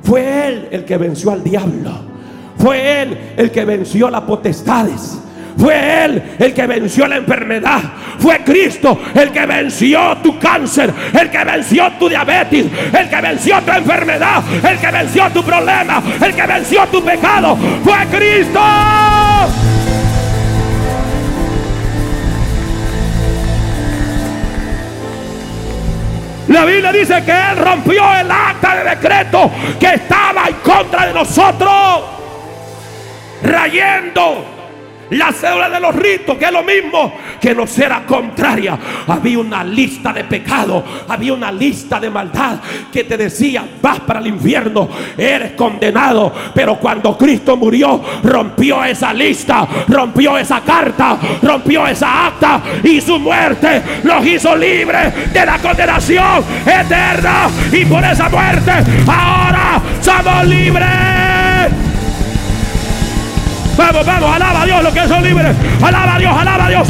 Fue 0.02 0.48
Él 0.48 0.68
el 0.70 0.84
que 0.84 0.96
venció 0.96 1.32
al 1.32 1.42
diablo. 1.42 1.90
Fue 2.58 3.02
Él 3.02 3.18
el 3.36 3.50
que 3.50 3.64
venció 3.64 4.08
las 4.10 4.22
potestades. 4.22 5.18
Fue 5.56 6.04
Él 6.04 6.22
el 6.38 6.54
que 6.54 6.66
venció 6.66 7.06
la 7.08 7.16
enfermedad. 7.16 7.80
Fue 8.18 8.38
Cristo 8.44 8.98
el 9.14 9.30
que 9.30 9.46
venció 9.46 10.16
tu 10.22 10.38
cáncer. 10.38 10.92
El 11.18 11.30
que 11.30 11.44
venció 11.44 11.90
tu 11.98 12.08
diabetes. 12.08 12.66
El 12.92 13.08
que 13.08 13.20
venció 13.20 13.60
tu 13.62 13.72
enfermedad. 13.72 14.42
El 14.62 14.78
que 14.78 14.90
venció 14.90 15.30
tu 15.30 15.42
problema. 15.42 16.02
El 16.20 16.34
que 16.34 16.46
venció 16.46 16.86
tu 16.86 17.02
pecado. 17.02 17.56
Fue 17.82 18.06
Cristo. 18.10 18.60
La 26.48 26.64
Biblia 26.64 26.92
dice 26.92 27.24
que 27.24 27.32
Él 27.32 27.56
rompió 27.56 28.14
el 28.14 28.30
acta 28.30 28.76
de 28.76 28.90
decreto 28.90 29.50
que 29.80 29.94
estaba 29.94 30.46
en 30.48 30.54
contra 30.56 31.06
de 31.06 31.12
nosotros, 31.12 32.02
rayendo 33.42 34.55
la 35.10 35.32
cédula 35.32 35.68
de 35.68 35.80
los 35.80 35.94
ritos, 35.94 36.36
que 36.36 36.46
es 36.46 36.52
lo 36.52 36.62
mismo 36.62 37.14
que 37.40 37.54
nos 37.54 37.78
era 37.78 38.04
contraria. 38.04 38.78
Había 39.06 39.38
una 39.38 39.62
lista 39.62 40.12
de 40.12 40.24
pecado, 40.24 40.84
había 41.08 41.32
una 41.32 41.52
lista 41.52 42.00
de 42.00 42.10
maldad 42.10 42.58
que 42.92 43.04
te 43.04 43.16
decía, 43.16 43.64
vas 43.80 44.00
para 44.00 44.20
el 44.20 44.28
infierno, 44.28 44.88
eres 45.16 45.52
condenado. 45.52 46.32
Pero 46.54 46.76
cuando 46.78 47.16
Cristo 47.16 47.56
murió, 47.56 48.02
rompió 48.22 48.84
esa 48.84 49.12
lista, 49.12 49.66
rompió 49.88 50.38
esa 50.38 50.60
carta, 50.60 51.18
rompió 51.42 51.86
esa 51.86 52.26
acta 52.26 52.62
y 52.82 53.00
su 53.00 53.18
muerte 53.18 53.82
los 54.02 54.26
hizo 54.26 54.56
libres 54.56 55.32
de 55.32 55.46
la 55.46 55.58
condenación 55.58 56.44
eterna. 56.66 57.48
Y 57.72 57.84
por 57.84 58.04
esa 58.04 58.28
muerte 58.28 58.72
ahora 59.06 59.80
somos 60.00 60.46
libres. 60.46 61.15
Vamos, 63.76 64.06
vamos, 64.06 64.34
alaba 64.34 64.62
a 64.62 64.66
Dios 64.66 64.82
los 64.82 64.92
que 64.92 65.06
son 65.06 65.22
libres. 65.22 65.54
Alaba 65.82 66.14
a 66.14 66.18
Dios, 66.18 66.32
alaba 66.34 66.66
a 66.66 66.68
Dios. 66.68 66.88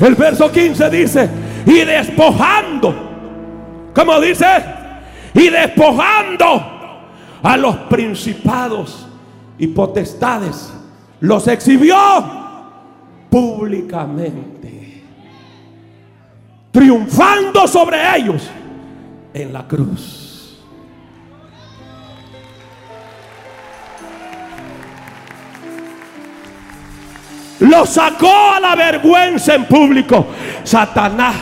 El 0.00 0.14
verso 0.14 0.50
15 0.50 0.90
dice, 0.90 1.28
y 1.66 1.84
despojando, 1.84 2.94
¿cómo 3.94 4.18
dice? 4.18 4.46
Y 5.34 5.50
despojando 5.50 6.48
a 7.42 7.56
los 7.58 7.76
principados 7.76 9.06
y 9.58 9.66
potestades, 9.66 10.72
los 11.20 11.46
exhibió 11.48 11.96
públicamente, 13.28 15.02
triunfando 16.72 17.68
sobre 17.68 17.98
ellos 18.16 18.50
en 19.34 19.52
la 19.52 19.68
cruz. 19.68 20.19
Lo 27.60 27.86
sacó 27.86 28.52
a 28.54 28.60
la 28.60 28.74
vergüenza 28.74 29.54
en 29.54 29.66
público. 29.66 30.28
Satanás 30.64 31.34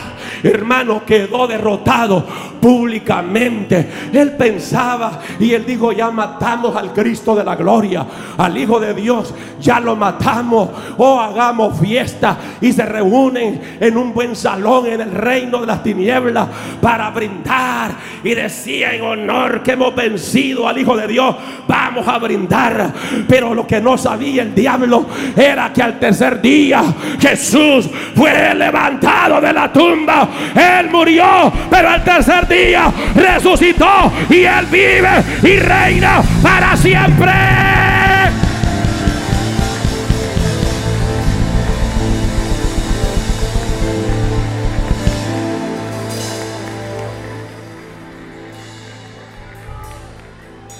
hermano, 0.43 1.03
quedó 1.05 1.47
derrotado 1.47 2.25
públicamente. 2.59 3.89
Él 4.13 4.33
pensaba 4.33 5.19
y 5.39 5.53
él 5.53 5.65
dijo, 5.65 5.91
ya 5.91 6.11
matamos 6.11 6.75
al 6.75 6.93
Cristo 6.93 7.35
de 7.35 7.43
la 7.43 7.55
gloria, 7.55 8.05
al 8.37 8.57
Hijo 8.57 8.79
de 8.79 8.93
Dios, 8.93 9.33
ya 9.59 9.79
lo 9.79 9.95
matamos. 9.95 10.69
O 10.97 11.19
hagamos 11.19 11.79
fiesta 11.79 12.37
y 12.61 12.73
se 12.73 12.85
reúnen 12.85 13.77
en 13.79 13.97
un 13.97 14.13
buen 14.13 14.35
salón 14.35 14.87
en 14.87 15.01
el 15.01 15.11
reino 15.11 15.61
de 15.61 15.67
las 15.67 15.83
tinieblas 15.83 16.47
para 16.81 17.09
brindar. 17.09 17.91
Y 18.23 18.35
decía 18.35 18.93
en 18.93 19.01
honor 19.01 19.63
que 19.63 19.71
hemos 19.71 19.95
vencido 19.95 20.67
al 20.67 20.77
Hijo 20.77 20.95
de 20.95 21.07
Dios, 21.07 21.35
vamos 21.67 22.07
a 22.07 22.17
brindar. 22.17 22.93
Pero 23.27 23.53
lo 23.53 23.65
que 23.65 23.79
no 23.79 23.97
sabía 23.97 24.43
el 24.43 24.53
diablo 24.53 25.05
era 25.35 25.71
que 25.73 25.81
al 25.81 25.99
tercer 25.99 26.41
día 26.41 26.83
Jesús 27.19 27.89
fue 28.15 28.53
levantado 28.55 29.41
de 29.41 29.53
la 29.53 29.71
tumba. 29.71 30.28
Él 30.55 30.89
murió, 30.89 31.51
pero 31.69 31.89
al 31.89 32.03
tercer 32.03 32.47
día 32.47 32.91
resucitó 33.15 34.11
y 34.29 34.43
Él 34.43 34.65
vive 34.69 35.23
y 35.43 35.57
reina 35.57 36.21
para 36.41 36.75
siempre. 36.75 37.31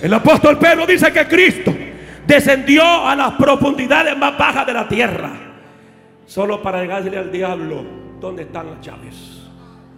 El 0.01 0.13
apóstol 0.13 0.57
Pedro 0.57 0.85
dice 0.85 1.11
que 1.11 1.27
Cristo 1.27 1.75
descendió 2.25 2.83
a 3.05 3.15
las 3.15 3.33
profundidades 3.33 4.17
más 4.17 4.37
bajas 4.37 4.65
de 4.65 4.73
la 4.73 4.87
tierra, 4.87 5.31
solo 6.25 6.61
para 6.61 6.81
llegarle 6.81 7.17
al 7.17 7.31
diablo, 7.31 7.83
¿dónde 8.19 8.43
están 8.43 8.69
las 8.69 8.81
llaves? 8.81 9.38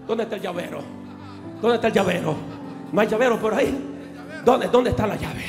¿Dónde 0.08 0.24
está 0.24 0.36
el 0.36 0.42
llavero? 0.42 0.82
¿Dónde 1.62 1.76
está 1.76 1.88
el 1.88 1.94
llavero? 1.94 2.36
¿No 2.92 3.02
hay 3.02 3.08
llavero 3.08 3.40
por 3.40 3.54
ahí? 3.54 3.78
¿Dónde, 4.44 4.68
dónde 4.68 4.90
está 4.90 5.08
la 5.08 5.16
llave? 5.16 5.44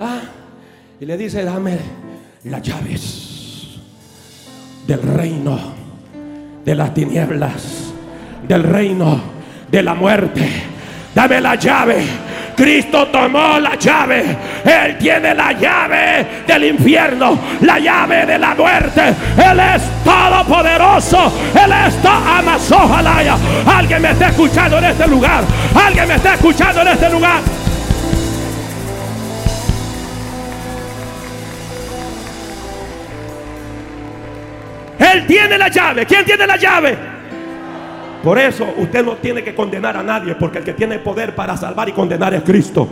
Ah, 0.00 0.20
y 1.00 1.04
le 1.04 1.16
dice, 1.16 1.44
dame 1.44 1.78
las 2.44 2.62
llaves 2.62 3.78
del 4.86 5.02
reino 5.02 5.58
de 6.64 6.74
las 6.74 6.94
tinieblas, 6.94 7.92
del 8.48 8.62
reino 8.62 9.20
de 9.70 9.82
la 9.82 9.94
muerte. 9.94 10.48
Dame 11.14 11.40
la 11.40 11.54
llave. 11.54 12.04
Cristo 12.56 13.06
tomó 13.08 13.58
la 13.58 13.74
llave. 13.76 14.24
Él 14.64 14.98
tiene 14.98 15.34
la 15.34 15.52
llave 15.52 16.26
del 16.46 16.64
infierno, 16.64 17.38
la 17.60 17.78
llave 17.78 18.26
de 18.26 18.38
la 18.38 18.54
muerte. 18.54 19.02
Él 19.36 19.60
es 19.60 19.82
todopoderoso. 20.04 21.32
Él 21.54 21.72
es 21.86 21.94
Amazojalaya. 22.04 23.36
Alguien 23.66 24.02
me 24.02 24.10
está 24.10 24.28
escuchando 24.28 24.78
en 24.78 24.84
este 24.84 25.06
lugar. 25.06 25.44
Alguien 25.74 26.08
me 26.08 26.14
está 26.14 26.34
escuchando 26.34 26.80
en 26.82 26.88
este 26.88 27.10
lugar. 27.10 27.40
Él 34.98 35.26
tiene 35.26 35.58
la 35.58 35.68
llave. 35.68 36.06
¿Quién 36.06 36.24
tiene 36.24 36.46
la 36.46 36.56
llave? 36.56 36.96
Por 38.24 38.38
eso 38.38 38.66
usted 38.78 39.04
no 39.04 39.16
tiene 39.16 39.44
que 39.44 39.54
condenar 39.54 39.98
a 39.98 40.02
nadie, 40.02 40.34
porque 40.34 40.58
el 40.58 40.64
que 40.64 40.72
tiene 40.72 40.98
poder 40.98 41.34
para 41.34 41.58
salvar 41.58 41.90
y 41.90 41.92
condenar 41.92 42.32
es 42.32 42.42
Cristo. 42.42 42.88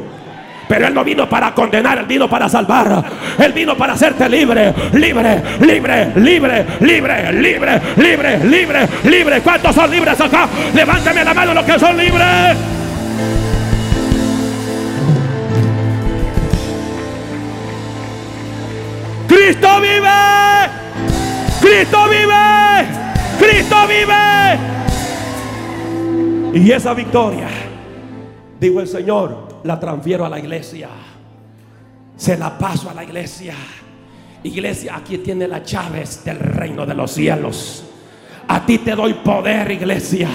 Pero 0.68 0.86
Él 0.86 0.92
no 0.92 1.02
vino 1.02 1.26
para 1.26 1.54
condenar, 1.54 1.98
Él 1.98 2.04
vino 2.04 2.28
para 2.28 2.50
salvar. 2.50 3.02
Él 3.38 3.52
vino 3.54 3.74
para 3.74 3.94
hacerte 3.94 4.28
libre, 4.28 4.74
libre, 4.92 5.42
libre, 5.60 6.12
libre, 6.16 6.66
libre, 6.80 7.32
libre, 7.32 7.80
libre, 7.96 8.44
libre, 8.44 8.88
libre. 9.04 9.40
¿Cuántos 9.40 9.74
son 9.74 9.90
libres 9.90 10.20
acá? 10.20 10.46
Levántame 10.74 11.24
la 11.24 11.32
mano 11.32 11.54
los 11.54 11.64
que 11.64 11.78
son 11.78 11.96
libres. 11.96 12.56
Cristo 19.28 19.80
vive. 19.80 20.08
Cristo 21.60 22.08
vive. 22.08 22.86
Cristo 23.38 23.76
vive. 23.88 24.81
Y 26.55 26.70
esa 26.70 26.92
victoria, 26.92 27.48
dijo 28.61 28.80
el 28.80 28.86
Señor, 28.86 29.61
la 29.64 29.80
transfiero 29.80 30.26
a 30.26 30.28
la 30.28 30.38
iglesia. 30.38 30.88
Se 32.16 32.36
la 32.36 32.59
paso 32.59 32.90
a 32.90 32.94
la 32.94 33.05
iglesia. 33.05 33.55
Iglesia, 34.42 34.96
aquí 34.96 35.18
tiene 35.18 35.48
las 35.48 35.64
llaves 35.64 36.22
del 36.24 36.38
reino 36.38 36.84
de 36.84 36.94
los 36.94 37.11
cielos. 37.11 37.84
A 38.48 38.66
ti 38.66 38.78
te 38.78 38.94
doy 38.94 39.14
poder, 39.14 39.70
iglesia. 39.70 40.28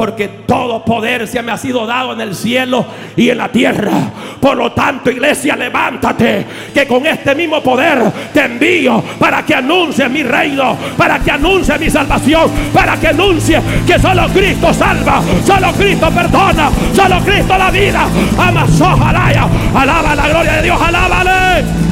Porque 0.00 0.28
todo 0.46 0.82
poder 0.82 1.28
se 1.28 1.42
me 1.42 1.52
ha 1.52 1.58
sido 1.58 1.86
dado 1.86 2.14
en 2.14 2.22
el 2.22 2.34
cielo 2.34 2.86
y 3.14 3.28
en 3.28 3.36
la 3.36 3.52
tierra. 3.52 3.92
Por 4.40 4.56
lo 4.56 4.72
tanto, 4.72 5.10
iglesia, 5.10 5.54
levántate. 5.56 6.46
Que 6.72 6.86
con 6.86 7.04
este 7.04 7.34
mismo 7.34 7.62
poder 7.62 8.10
te 8.32 8.46
envío 8.46 9.04
para 9.18 9.44
que 9.44 9.56
anuncie 9.56 10.08
mi 10.08 10.22
reino. 10.22 10.74
Para 10.96 11.18
que 11.18 11.30
anuncie 11.30 11.78
mi 11.78 11.90
salvación. 11.90 12.50
Para 12.72 12.98
que 12.98 13.08
anuncie 13.08 13.60
que 13.86 13.98
solo 13.98 14.26
Cristo 14.28 14.72
salva. 14.72 15.20
Solo 15.44 15.70
Cristo 15.72 16.10
perdona. 16.10 16.70
Solo 16.96 17.20
Cristo 17.20 17.58
la 17.58 17.70
vida. 17.70 18.08
Amazojalaya. 18.38 19.46
Alaba 19.74 20.14
la 20.14 20.28
gloria 20.30 20.52
de 20.52 20.62
Dios. 20.62 20.80
Alábale. 20.80 21.89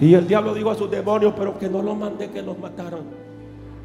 Y 0.00 0.14
el 0.14 0.26
diablo 0.28 0.54
dijo 0.54 0.70
a 0.70 0.74
sus 0.74 0.90
demonios, 0.90 1.34
pero 1.36 1.58
que 1.58 1.68
no 1.68 1.82
los 1.82 1.96
mandé 1.96 2.30
que 2.30 2.42
los 2.42 2.58
mataron. 2.58 3.02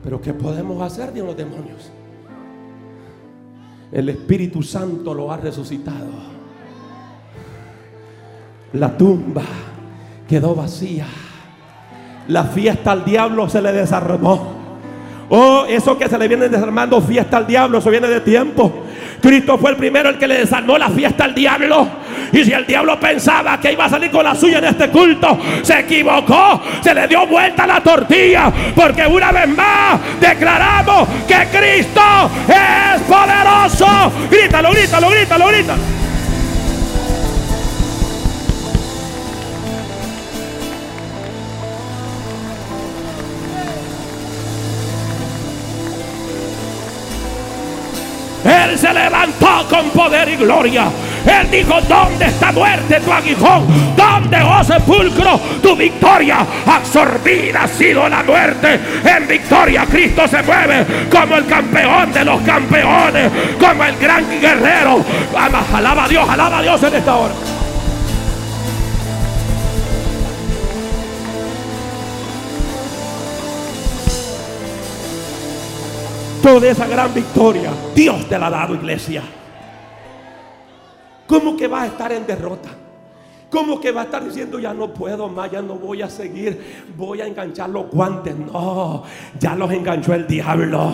Pero 0.04 0.22
¿qué 0.22 0.34
podemos 0.34 0.82
hacer 0.82 1.12
de 1.12 1.24
los 1.24 1.36
demonios? 1.36 1.92
El 3.92 4.10
Espíritu 4.10 4.62
Santo 4.62 5.14
lo 5.14 5.32
ha 5.32 5.38
resucitado. 5.38 6.34
La 8.74 8.98
tumba 8.98 9.44
quedó 10.28 10.56
vacía. 10.56 11.08
La 12.28 12.44
fiesta 12.46 12.92
al 12.92 13.06
diablo 13.06 13.50
se 13.50 13.62
le 13.62 13.72
desarmó. 13.72 14.63
Oh, 15.30 15.66
eso 15.68 15.98
que 15.98 16.08
se 16.08 16.18
le 16.18 16.28
viene 16.28 16.50
desarmando 16.50 17.02
fiesta 17.02 17.38
al 17.38 17.48
diablo, 17.48 17.78
eso 17.78 17.90
viene 17.90 18.08
de 18.08 18.22
tiempo. 18.22 18.84
Cristo 19.22 19.58
fue 19.58 19.72
el 19.72 19.78
primero 19.78 20.10
el 20.10 20.18
que 20.18 20.28
le 20.28 20.40
desarmó 20.40 20.78
la 20.78 20.90
fiesta 20.90 21.24
al 21.24 21.34
diablo. 21.34 21.88
Y 22.32 22.44
si 22.44 22.52
el 22.52 22.66
diablo 22.66 23.00
pensaba 23.00 23.60
que 23.60 23.72
iba 23.72 23.86
a 23.86 23.90
salir 23.90 24.12
con 24.12 24.24
la 24.24 24.36
suya 24.36 24.58
en 24.58 24.66
este 24.66 24.90
culto, 24.90 25.40
se 25.62 25.80
equivocó, 25.80 26.62
se 26.82 26.94
le 26.94 27.08
dio 27.08 27.26
vuelta 27.26 27.66
la 27.66 27.82
tortilla. 27.82 28.52
Porque 28.76 29.08
una 29.08 29.32
vez 29.32 29.48
más 29.48 30.00
declaramos 30.20 31.08
que 31.28 31.48
Cristo 31.58 32.02
es 32.48 33.02
poderoso. 33.04 34.12
Grítalo, 34.30 34.72
grítalo, 34.72 35.10
grítalo, 35.10 35.48
grítalo. 35.48 35.82
Con 49.74 49.90
poder 49.90 50.30
y 50.30 50.36
gloria. 50.36 50.86
Él 51.26 51.50
dijo, 51.50 51.82
¿dónde 51.90 52.26
está 52.26 52.52
muerte 52.52 53.00
tu 53.00 53.12
aguijón? 53.12 53.66
¿Dónde, 53.98 54.38
oh 54.44 54.64
sepulcro, 54.64 55.40
tu 55.64 55.76
victoria? 55.76 56.46
Absorbida 56.68 57.64
ha 57.64 57.68
sido 57.68 58.08
la 58.08 58.22
muerte. 58.22 58.80
En 59.04 59.28
victoria 59.28 59.86
Cristo 59.90 60.28
se 60.28 60.44
mueve 60.44 60.86
como 61.12 61.38
el 61.38 61.48
campeón 61.48 62.12
de 62.14 62.24
los 62.24 62.42
campeones, 62.42 63.32
como 63.60 63.84
el 63.84 63.98
gran 63.98 64.30
guerrero. 64.40 65.04
Alaba 65.74 66.04
a 66.04 66.08
Dios, 66.08 66.30
alaba 66.30 66.60
a 66.60 66.62
Dios 66.62 66.84
en 66.84 66.96
esta 66.96 67.16
hora. 67.16 67.34
Toda 76.44 76.70
esa 76.70 76.86
gran 76.86 77.12
victoria, 77.12 77.72
Dios 77.96 78.28
te 78.28 78.38
la 78.38 78.48
ha 78.48 78.50
dado, 78.52 78.76
iglesia. 78.76 79.24
¿Cómo 81.34 81.58
que 81.58 81.68
vas 81.68 81.82
a 81.82 81.88
estar 81.88 82.12
en 82.12 82.28
derrota? 82.28 82.70
¿Cómo 83.50 83.82
que 83.82 83.92
va 83.92 84.02
a 84.02 84.04
estar 84.04 84.24
diciendo 84.24 84.60
ya 84.60 84.72
no 84.72 84.94
puedo 84.94 85.28
más, 85.28 85.50
ya 85.50 85.64
no 85.64 85.74
voy 85.74 86.04
a 86.04 86.08
seguir, 86.08 86.86
voy 86.96 87.22
a 87.22 87.26
enganchar 87.26 87.72
los 87.72 87.90
guantes? 87.90 88.36
No, 88.36 89.02
ya 89.40 89.56
los 89.56 89.72
enganchó 89.72 90.14
el 90.14 90.28
diablo, 90.28 90.92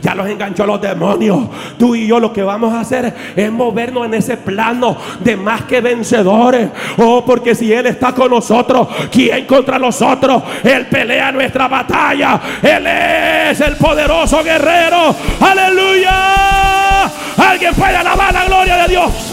ya 0.00 0.14
los 0.14 0.26
enganchó 0.26 0.64
los 0.64 0.80
demonios. 0.80 1.40
Tú 1.78 1.94
y 1.94 2.06
yo 2.06 2.18
lo 2.18 2.32
que 2.32 2.42
vamos 2.42 2.72
a 2.72 2.80
hacer 2.80 3.14
es 3.36 3.52
movernos 3.52 4.06
en 4.06 4.14
ese 4.14 4.38
plano 4.38 4.96
de 5.20 5.36
más 5.36 5.64
que 5.64 5.82
vencedores. 5.82 6.70
Oh, 6.96 7.22
porque 7.26 7.54
si 7.54 7.70
Él 7.70 7.84
está 7.84 8.14
con 8.14 8.30
nosotros, 8.30 8.88
¿quién 9.10 9.44
contra 9.44 9.78
nosotros? 9.78 10.42
Él 10.64 10.86
pelea 10.86 11.30
nuestra 11.32 11.68
batalla. 11.68 12.40
Él 12.62 12.86
es 12.86 13.60
el 13.60 13.76
poderoso 13.76 14.42
guerrero. 14.42 15.14
Aleluya. 15.38 17.04
Alguien 17.36 17.74
puede 17.74 17.94
alabar 17.94 18.32
la 18.32 18.46
gloria 18.46 18.76
de 18.78 18.88
Dios. 18.88 19.31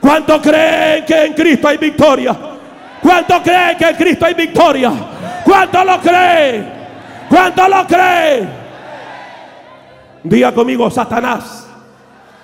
¿Cuánto 0.00 0.40
creen 0.40 1.04
que 1.04 1.24
en 1.26 1.34
Cristo 1.34 1.68
hay 1.68 1.76
victoria? 1.76 2.36
¿Cuánto 3.02 3.42
creen 3.42 3.76
que 3.76 3.88
en 3.88 3.96
Cristo 3.96 4.26
hay 4.26 4.34
victoria? 4.34 4.92
¿Cuánto 5.44 5.84
lo 5.84 6.00
creen? 6.00 6.72
¿Cuánto 7.28 7.68
lo 7.68 7.86
creen? 7.86 8.50
Diga 10.24 10.52
conmigo, 10.52 10.90
Satanás 10.90 11.66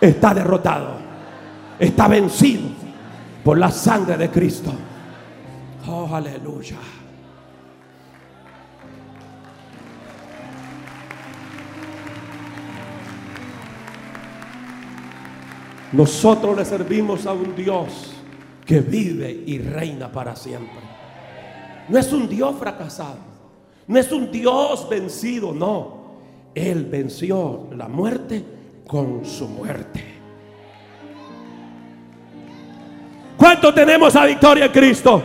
está 0.01 0.35
derrotado, 0.35 0.97
está 1.79 2.09
vencido 2.09 2.69
por 3.45 3.59
la 3.59 3.71
sangre 3.71 4.17
de 4.17 4.31
Cristo. 4.31 4.73
Oh, 5.87 6.09
aleluya. 6.15 6.77
Nosotros 15.93 16.57
le 16.57 16.65
servimos 16.65 17.27
a 17.27 17.33
un 17.33 17.55
Dios 17.55 18.13
que 18.65 18.81
vive 18.81 19.45
y 19.47 19.59
reina 19.59 20.11
para 20.11 20.35
siempre. 20.35 20.81
No 21.89 21.99
es 21.99 22.13
un 22.13 22.29
Dios 22.29 22.57
fracasado. 22.59 23.19
No 23.87 23.99
es 23.99 24.11
un 24.11 24.31
Dios 24.33 24.89
vencido, 24.89 25.53
no. 25.53 26.07
Él 26.55 26.87
venció 26.87 27.69
la 27.77 27.87
muerte 27.87 28.45
con 28.87 29.25
su 29.25 29.49
muerte. 29.49 30.05
¿Cuánto 33.37 33.73
tenemos 33.73 34.17
a 34.17 34.25
victoria 34.25 34.65
en 34.65 34.73
Cristo? 34.73 35.23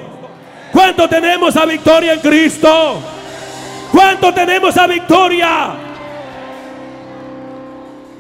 ¿Cuánto 0.72 1.10
tenemos 1.10 1.56
a 1.56 1.66
victoria 1.66 2.14
en 2.14 2.20
Cristo? 2.20 3.00
¿Cuánto 3.92 4.34
tenemos 4.34 4.78
a 4.78 4.88
victoria? 4.88 5.91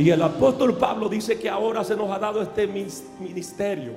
Y 0.02 0.10
el 0.10 0.24
apóstol 0.24 0.76
Pablo 0.78 1.08
dice 1.08 1.38
que 1.38 1.48
ahora 1.48 1.84
se 1.84 1.96
nos 1.96 2.10
ha 2.10 2.18
dado 2.18 2.42
este 2.42 2.66
ministerio 2.66 3.92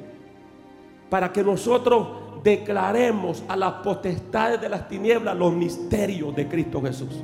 para 1.09 1.33
que 1.33 1.43
nosotros 1.43 2.43
declaremos 2.43 3.43
a 3.49 3.57
las 3.57 3.73
potestades 3.75 4.61
de 4.61 4.69
las 4.69 4.87
tinieblas 4.87 5.35
los 5.35 5.55
misterios 5.55 6.37
de 6.37 6.47
Cristo 6.47 6.83
Jesús. 6.83 7.23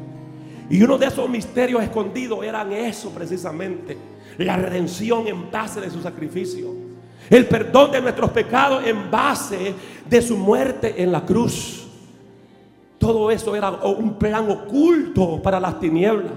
Y 0.70 0.82
uno 0.82 0.96
de 0.96 1.08
esos 1.08 1.28
misterios 1.28 1.82
escondidos 1.82 2.42
eran 2.42 2.72
eso 2.72 3.10
precisamente, 3.10 3.98
la 4.38 4.56
redención 4.56 5.26
en 5.28 5.50
base 5.50 5.82
de 5.82 5.90
su 5.90 6.00
sacrificio, 6.00 6.72
el 7.28 7.46
perdón 7.48 7.92
de 7.92 8.00
nuestros 8.00 8.30
pecados 8.30 8.82
en 8.86 9.10
base 9.10 9.74
de 10.08 10.22
su 10.22 10.38
muerte 10.38 10.94
en 10.96 11.12
la 11.12 11.26
cruz. 11.26 11.86
Todo 12.96 13.30
eso 13.30 13.54
era 13.54 13.72
un 13.72 14.14
plan 14.14 14.50
oculto 14.50 15.42
para 15.42 15.60
las 15.60 15.78
tinieblas. 15.78 16.32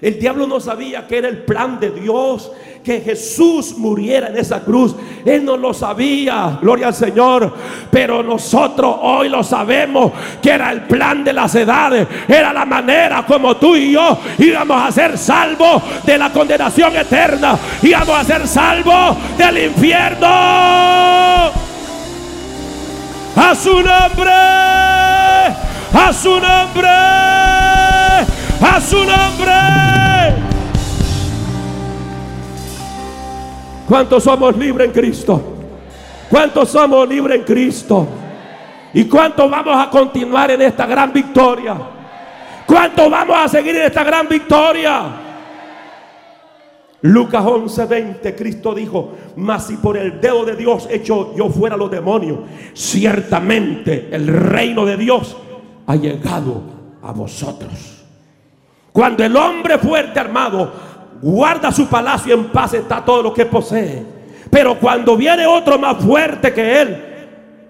El 0.00 0.18
diablo 0.18 0.46
no 0.46 0.60
sabía 0.60 1.06
que 1.06 1.16
era 1.16 1.28
el 1.28 1.38
plan 1.38 1.80
de 1.80 1.90
Dios, 1.90 2.52
que 2.84 3.00
Jesús 3.00 3.78
muriera 3.78 4.28
en 4.28 4.36
esa 4.36 4.60
cruz. 4.60 4.94
Él 5.24 5.44
no 5.44 5.56
lo 5.56 5.72
sabía, 5.72 6.58
gloria 6.60 6.88
al 6.88 6.94
Señor. 6.94 7.54
Pero 7.90 8.22
nosotros 8.22 8.96
hoy 9.00 9.30
lo 9.30 9.42
sabemos, 9.42 10.12
que 10.42 10.50
era 10.50 10.70
el 10.72 10.82
plan 10.82 11.24
de 11.24 11.32
las 11.32 11.54
edades. 11.54 12.06
Era 12.28 12.52
la 12.52 12.66
manera 12.66 13.24
como 13.26 13.56
tú 13.56 13.76
y 13.76 13.92
yo 13.92 14.18
íbamos 14.38 14.82
a 14.86 14.92
ser 14.92 15.16
salvos 15.16 15.82
de 16.04 16.18
la 16.18 16.30
condenación 16.30 16.94
eterna. 16.96 17.58
Íbamos 17.82 18.18
a 18.18 18.24
ser 18.24 18.46
salvos 18.46 19.16
del 19.38 19.64
infierno. 19.64 20.26
A 23.36 23.54
su 23.54 23.82
nombre, 23.82 24.32
a 25.92 26.12
su 26.12 26.38
nombre 26.38 27.53
a 28.64 28.80
su 28.80 28.96
nombre. 28.96 29.52
¿Cuántos 33.86 34.24
somos 34.24 34.56
libres 34.56 34.88
en 34.88 34.92
Cristo? 34.92 35.42
¿Cuántos 36.30 36.70
somos 36.70 37.06
libres 37.08 37.38
en 37.40 37.44
Cristo? 37.44 38.06
¿Y 38.94 39.04
cuántos 39.04 39.50
vamos 39.50 39.76
a 39.76 39.90
continuar 39.90 40.50
en 40.52 40.62
esta 40.62 40.86
gran 40.86 41.12
victoria? 41.12 41.76
¿Cuántos 42.66 43.10
vamos 43.10 43.36
a 43.36 43.48
seguir 43.48 43.76
en 43.76 43.82
esta 43.82 44.02
gran 44.02 44.26
victoria? 44.26 45.20
Lucas 47.02 47.44
11:20, 47.44 48.34
Cristo 48.34 48.74
dijo, 48.74 49.12
mas 49.36 49.66
si 49.66 49.76
por 49.76 49.98
el 49.98 50.18
dedo 50.22 50.46
de 50.46 50.56
Dios 50.56 50.88
hecho 50.90 51.34
yo 51.36 51.50
fuera 51.50 51.76
los 51.76 51.90
demonios, 51.90 52.38
ciertamente 52.72 54.08
el 54.10 54.26
reino 54.26 54.86
de 54.86 54.96
Dios 54.96 55.36
ha 55.86 55.96
llegado 55.96 56.62
a 57.02 57.12
vosotros. 57.12 57.93
Cuando 58.94 59.24
el 59.24 59.34
hombre 59.34 59.76
fuerte 59.76 60.20
armado 60.20 60.72
guarda 61.20 61.72
su 61.72 61.88
palacio 61.88 62.32
en 62.32 62.44
paz 62.52 62.74
está 62.74 63.04
todo 63.04 63.24
lo 63.24 63.34
que 63.34 63.44
posee. 63.44 64.04
Pero 64.48 64.78
cuando 64.78 65.16
viene 65.16 65.44
otro 65.48 65.80
más 65.80 65.96
fuerte 65.96 66.52
que 66.52 66.80
él 66.80 67.04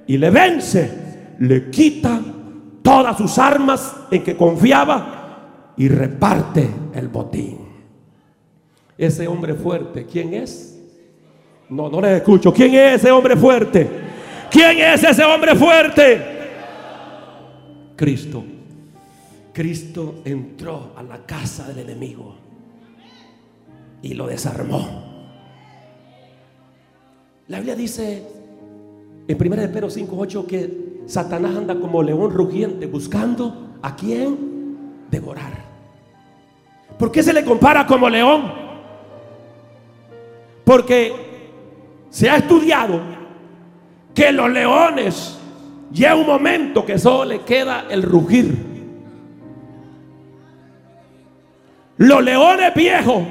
y 0.07 0.19
le 0.19 0.29
vence, 0.29 1.37
le 1.39 1.71
quita 1.71 2.21
todas 2.83 3.17
sus 3.17 3.39
armas 3.39 3.97
en 4.11 4.23
que 4.23 4.37
confiaba 4.37 5.73
y 5.79 5.89
reparte 5.89 6.69
el 6.95 7.09
botín. 7.09 7.59
Ese 8.99 9.27
hombre 9.27 9.55
fuerte, 9.55 10.05
¿quién 10.05 10.35
es? 10.35 10.79
No, 11.71 11.89
no 11.89 12.03
le 12.03 12.19
escucho. 12.19 12.53
¿Quién 12.53 12.75
es 12.75 12.97
ese 12.97 13.11
hombre 13.11 13.35
fuerte? 13.35 13.89
¿Quién 14.51 14.79
es 14.79 15.03
ese 15.03 15.25
hombre 15.25 15.55
fuerte? 15.55 16.23
Cristo. 17.97 18.45
Cristo 19.55 20.17
entró 20.25 20.93
a 20.97 21.03
la 21.05 21.25
casa 21.25 21.69
del 21.69 21.79
enemigo 21.79 22.35
y 24.03 24.13
lo 24.15 24.27
desarmó. 24.27 25.05
La 27.47 27.59
Biblia 27.59 27.77
dice 27.77 28.27
en 29.29 29.37
1 29.41 29.57
de 29.57 29.69
Pedro 29.69 29.89
5:8 29.89 30.47
que 30.47 31.05
Satanás 31.07 31.57
anda 31.57 31.79
como 31.79 32.03
león 32.03 32.33
rugiente 32.33 32.87
buscando 32.87 33.77
a 33.81 33.95
quién 33.95 35.07
devorar. 35.09 35.53
¿Por 36.99 37.13
qué 37.13 37.23
se 37.23 37.33
le 37.33 37.45
compara 37.45 37.87
como 37.87 38.11
león? 38.11 38.53
Porque 40.65 41.13
se 42.11 42.29
ha 42.29 42.39
estudiado 42.39 43.01
que 44.13 44.33
los 44.33 44.51
leones 44.51 45.39
llega 45.93 46.17
un 46.17 46.27
momento 46.27 46.85
que 46.85 46.99
solo 46.99 47.27
le 47.27 47.41
queda 47.43 47.87
el 47.89 48.03
rugir. 48.03 48.74
Los 51.97 52.23
leones 52.25 52.75
viejos 52.75 53.23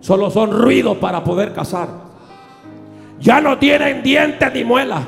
solo 0.00 0.30
son 0.30 0.50
ruidos 0.50 0.96
para 0.98 1.22
poder 1.22 1.52
cazar. 1.52 1.88
Ya 3.20 3.40
no 3.40 3.58
tienen 3.58 4.02
dientes 4.02 4.52
ni 4.54 4.64
muelas. 4.64 5.02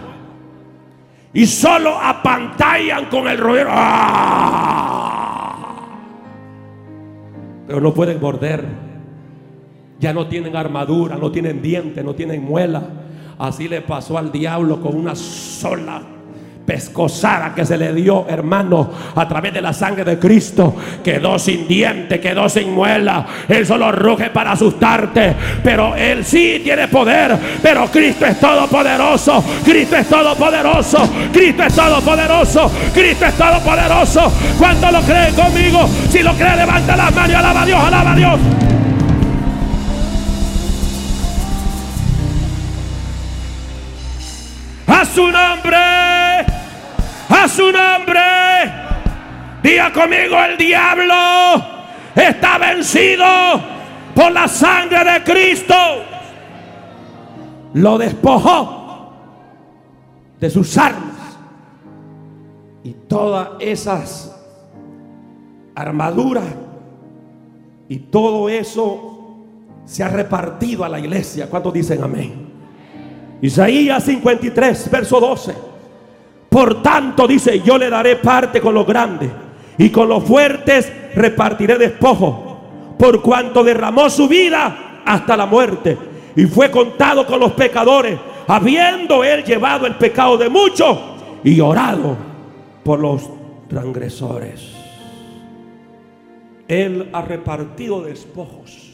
Y 1.32 1.46
solo 1.46 1.98
apantallan 1.98 3.06
con 3.06 3.26
el 3.26 3.38
ruido. 3.38 3.66
¡Ah! 3.70 4.84
Pero 7.66 7.80
no 7.80 7.92
pueden 7.92 8.20
morder. 8.20 8.64
Ya 9.98 10.12
no 10.12 10.28
tienen 10.28 10.54
armadura, 10.54 11.16
no 11.16 11.32
tienen 11.32 11.62
dientes, 11.62 12.04
no 12.04 12.14
tienen 12.14 12.44
muelas. 12.44 12.84
Así 13.38 13.68
le 13.68 13.80
pasó 13.80 14.18
al 14.18 14.30
diablo 14.30 14.80
con 14.80 14.94
una 14.96 15.16
sola 15.16 16.02
pescosada 16.64 17.54
que 17.54 17.64
se 17.64 17.76
le 17.76 17.92
dio, 17.92 18.26
hermano, 18.28 18.90
a 19.14 19.28
través 19.28 19.52
de 19.52 19.60
la 19.60 19.72
sangre 19.72 20.04
de 20.04 20.18
Cristo, 20.18 20.74
quedó 21.02 21.38
sin 21.38 21.68
diente, 21.68 22.20
quedó 22.20 22.48
sin 22.48 22.72
muela. 22.72 23.26
Él 23.48 23.66
solo 23.66 23.92
ruge 23.92 24.30
para 24.30 24.52
asustarte, 24.52 25.34
pero 25.62 25.94
Él 25.94 26.24
sí 26.24 26.60
tiene 26.62 26.88
poder. 26.88 27.36
Pero 27.62 27.86
Cristo 27.86 28.26
es 28.26 28.40
todopoderoso, 28.40 29.44
Cristo 29.64 29.96
es 29.96 30.08
todopoderoso, 30.08 31.08
Cristo 31.32 31.62
es 31.64 31.74
todopoderoso, 31.74 32.70
Cristo 32.92 33.26
es 33.26 33.34
todopoderoso. 33.34 34.32
¿Cuánto 34.58 34.90
lo 34.90 35.00
cree 35.02 35.30
conmigo? 35.30 35.88
Si 36.08 36.22
lo 36.22 36.32
cree, 36.34 36.56
levanta 36.56 36.96
las 36.96 37.14
manos 37.14 37.30
y 37.30 37.34
alaba 37.34 37.62
a 37.62 37.66
Dios, 37.66 37.80
alaba 37.84 38.12
a 38.12 38.16
Dios. 38.16 38.40
A 45.00 45.04
su 45.04 45.30
nombre 45.30 46.04
a 47.28 47.48
su 47.48 47.70
nombre. 47.70 48.20
Diga 49.62 49.92
conmigo, 49.92 50.36
el 50.50 50.58
diablo 50.58 51.14
está 52.14 52.58
vencido 52.58 53.24
por 54.14 54.32
la 54.32 54.46
sangre 54.48 55.04
de 55.04 55.24
Cristo. 55.24 55.74
Lo 57.74 57.98
despojó 57.98 59.12
de 60.38 60.50
sus 60.50 60.76
armas 60.78 61.38
y 62.82 62.92
todas 62.92 63.50
esas 63.58 64.30
armaduras 65.74 66.44
y 67.88 67.98
todo 67.98 68.48
eso 68.48 69.44
se 69.84 70.04
ha 70.04 70.08
repartido 70.08 70.84
a 70.84 70.88
la 70.88 70.98
iglesia. 70.98 71.48
¿Cuántos 71.48 71.72
dicen 71.72 72.02
amén? 72.02 72.43
Isaías 73.40 74.04
53, 74.04 74.90
verso 74.90 75.20
12. 75.20 75.54
Por 76.48 76.82
tanto, 76.82 77.26
dice, 77.26 77.60
yo 77.60 77.76
le 77.78 77.90
daré 77.90 78.16
parte 78.16 78.60
con 78.60 78.74
los 78.74 78.86
grandes 78.86 79.30
y 79.76 79.90
con 79.90 80.08
los 80.08 80.22
fuertes 80.24 80.90
repartiré 81.14 81.76
despojo, 81.78 82.94
por 82.98 83.20
cuanto 83.22 83.64
derramó 83.64 84.08
su 84.08 84.28
vida 84.28 85.02
hasta 85.04 85.36
la 85.36 85.46
muerte 85.46 85.98
y 86.36 86.44
fue 86.46 86.70
contado 86.70 87.26
con 87.26 87.40
los 87.40 87.52
pecadores, 87.52 88.18
habiendo 88.46 89.24
él 89.24 89.44
llevado 89.44 89.86
el 89.86 89.96
pecado 89.96 90.36
de 90.38 90.48
muchos 90.48 90.96
y 91.42 91.58
orado 91.60 92.16
por 92.84 93.00
los 93.00 93.28
transgresores. 93.68 94.72
Él 96.68 97.10
ha 97.12 97.22
repartido 97.22 98.02
despojos. 98.02 98.92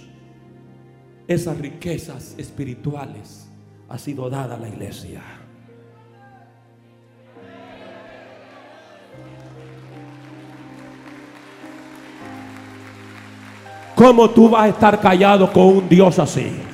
Esas 1.28 1.58
riquezas 1.58 2.34
espirituales 2.38 3.49
ha 3.90 3.98
sido 3.98 4.30
dada 4.30 4.54
a 4.54 4.58
la 4.58 4.68
iglesia. 4.68 5.20
¿Cómo 13.96 14.30
tú 14.30 14.48
vas 14.48 14.62
a 14.62 14.68
estar 14.68 15.00
callado 15.00 15.52
con 15.52 15.64
un 15.64 15.88
Dios 15.88 16.18
así? 16.20 16.69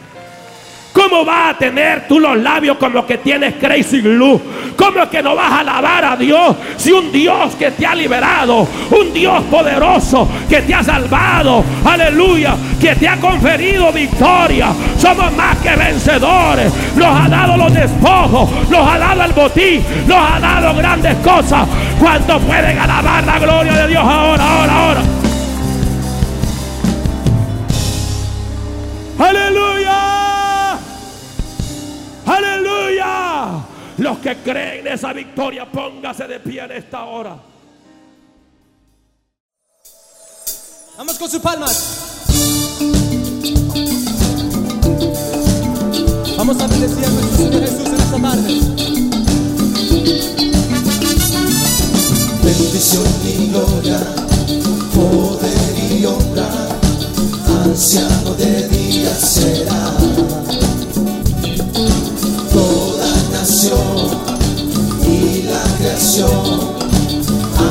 ¿Cómo 0.96 1.26
vas 1.26 1.50
a 1.50 1.58
tener 1.58 2.08
tú 2.08 2.18
los 2.18 2.38
labios 2.38 2.78
como 2.78 3.04
que 3.04 3.18
tienes 3.18 3.56
crazy 3.56 4.00
glue? 4.00 4.40
¿Cómo 4.78 5.02
es 5.02 5.10
que 5.10 5.22
no 5.22 5.36
vas 5.36 5.52
a 5.52 5.60
alabar 5.60 6.02
a 6.06 6.16
Dios 6.16 6.56
si 6.78 6.90
un 6.90 7.12
Dios 7.12 7.54
que 7.56 7.70
te 7.72 7.84
ha 7.84 7.94
liberado, 7.94 8.66
un 8.90 9.12
Dios 9.12 9.42
poderoso 9.50 10.26
que 10.48 10.62
te 10.62 10.72
ha 10.72 10.82
salvado, 10.82 11.62
aleluya, 11.84 12.56
que 12.80 12.96
te 12.96 13.06
ha 13.06 13.18
conferido 13.18 13.92
victoria? 13.92 14.68
Somos 14.96 15.36
más 15.36 15.58
que 15.58 15.76
vencedores. 15.76 16.72
Nos 16.96 17.20
ha 17.20 17.28
dado 17.28 17.58
los 17.58 17.74
despojos, 17.74 18.50
nos 18.70 18.88
ha 18.88 18.98
dado 18.98 19.22
el 19.24 19.32
botín, 19.32 19.84
nos 20.06 20.18
ha 20.18 20.40
dado 20.40 20.74
grandes 20.76 21.14
cosas. 21.16 21.68
¿Cuántos 22.00 22.40
pueden 22.44 22.78
alabar 22.78 23.22
la 23.22 23.38
gloria 23.38 23.72
de 23.74 23.88
Dios 23.88 24.02
ahora, 24.02 24.42
ahora, 24.42 24.72
ahora? 24.72 25.15
Los 33.98 34.18
que 34.18 34.36
creen 34.36 34.86
en 34.86 34.92
esa 34.92 35.12
victoria, 35.12 35.70
póngase 35.70 36.26
de 36.26 36.40
pie 36.40 36.64
en 36.64 36.72
esta 36.72 37.04
hora. 37.04 37.36
Vamos 40.98 41.18
con 41.18 41.30
sus 41.30 41.40
palmas. 41.40 42.16
Vamos 46.36 46.60
a 46.60 46.66
bendecir 46.66 47.04
a 47.04 47.08
nuestro 47.08 47.36
Señor 47.36 47.60
Jesús 47.62 47.86
en 47.86 47.94
esta 47.94 48.22
tarde. 48.22 48.96
bendición 52.46 53.04
y 53.24 53.46
gloria, 53.48 53.98
poder 54.94 55.98
y 55.98 56.04
honra, 56.04 56.48
anciano 57.64 58.34
de 58.34 58.68
día 58.68 59.14
será. 59.14 60.45
Y 63.48 65.42
la 65.42 65.62
creación, 65.78 66.74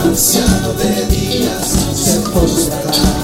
anciano 0.06 0.72
de 0.74 1.06
días 1.08 1.68
se 1.94 2.22
postrará. 2.30 3.15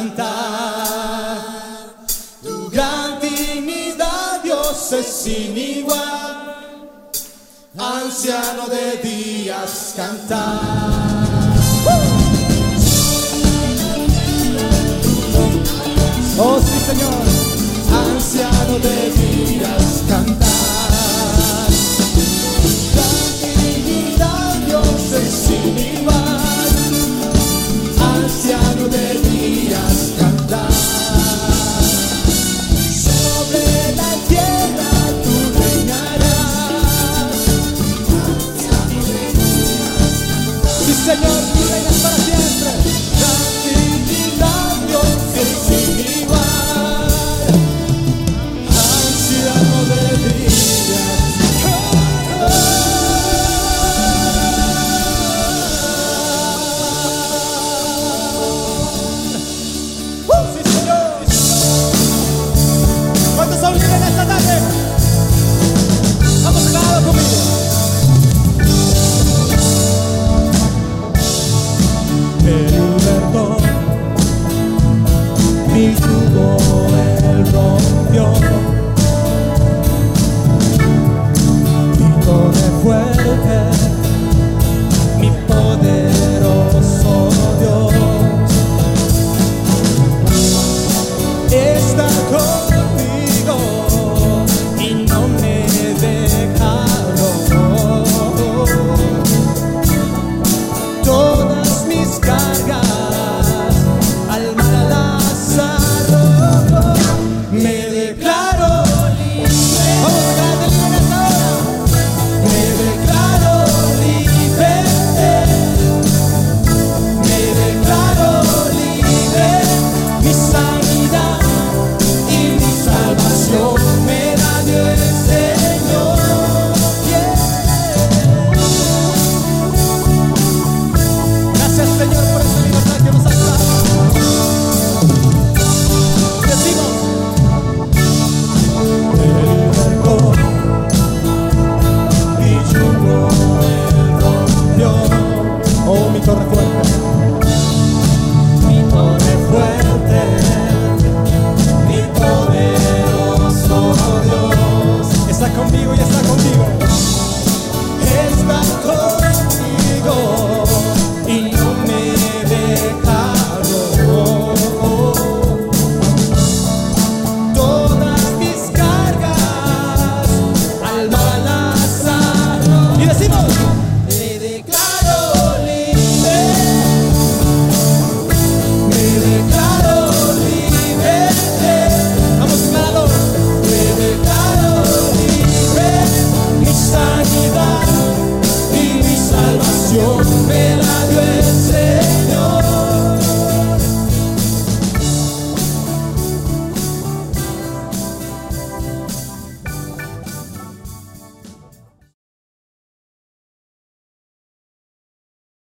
Cantar. 0.00 1.36
Tu 2.42 2.70
gran 2.70 3.20
dignidad, 3.20 4.42
Dios 4.42 4.92
es 4.92 5.06
sin 5.06 5.56
igual. 5.56 6.88
Anciano 7.76 8.66
de 8.66 8.96
días 9.02 9.92
cantar. 9.96 10.60
Oh 16.38 16.58
sí, 16.60 16.78
Señor. 16.86 17.24
Anciano 17.92 18.78
de 18.78 19.10
días 19.10 20.02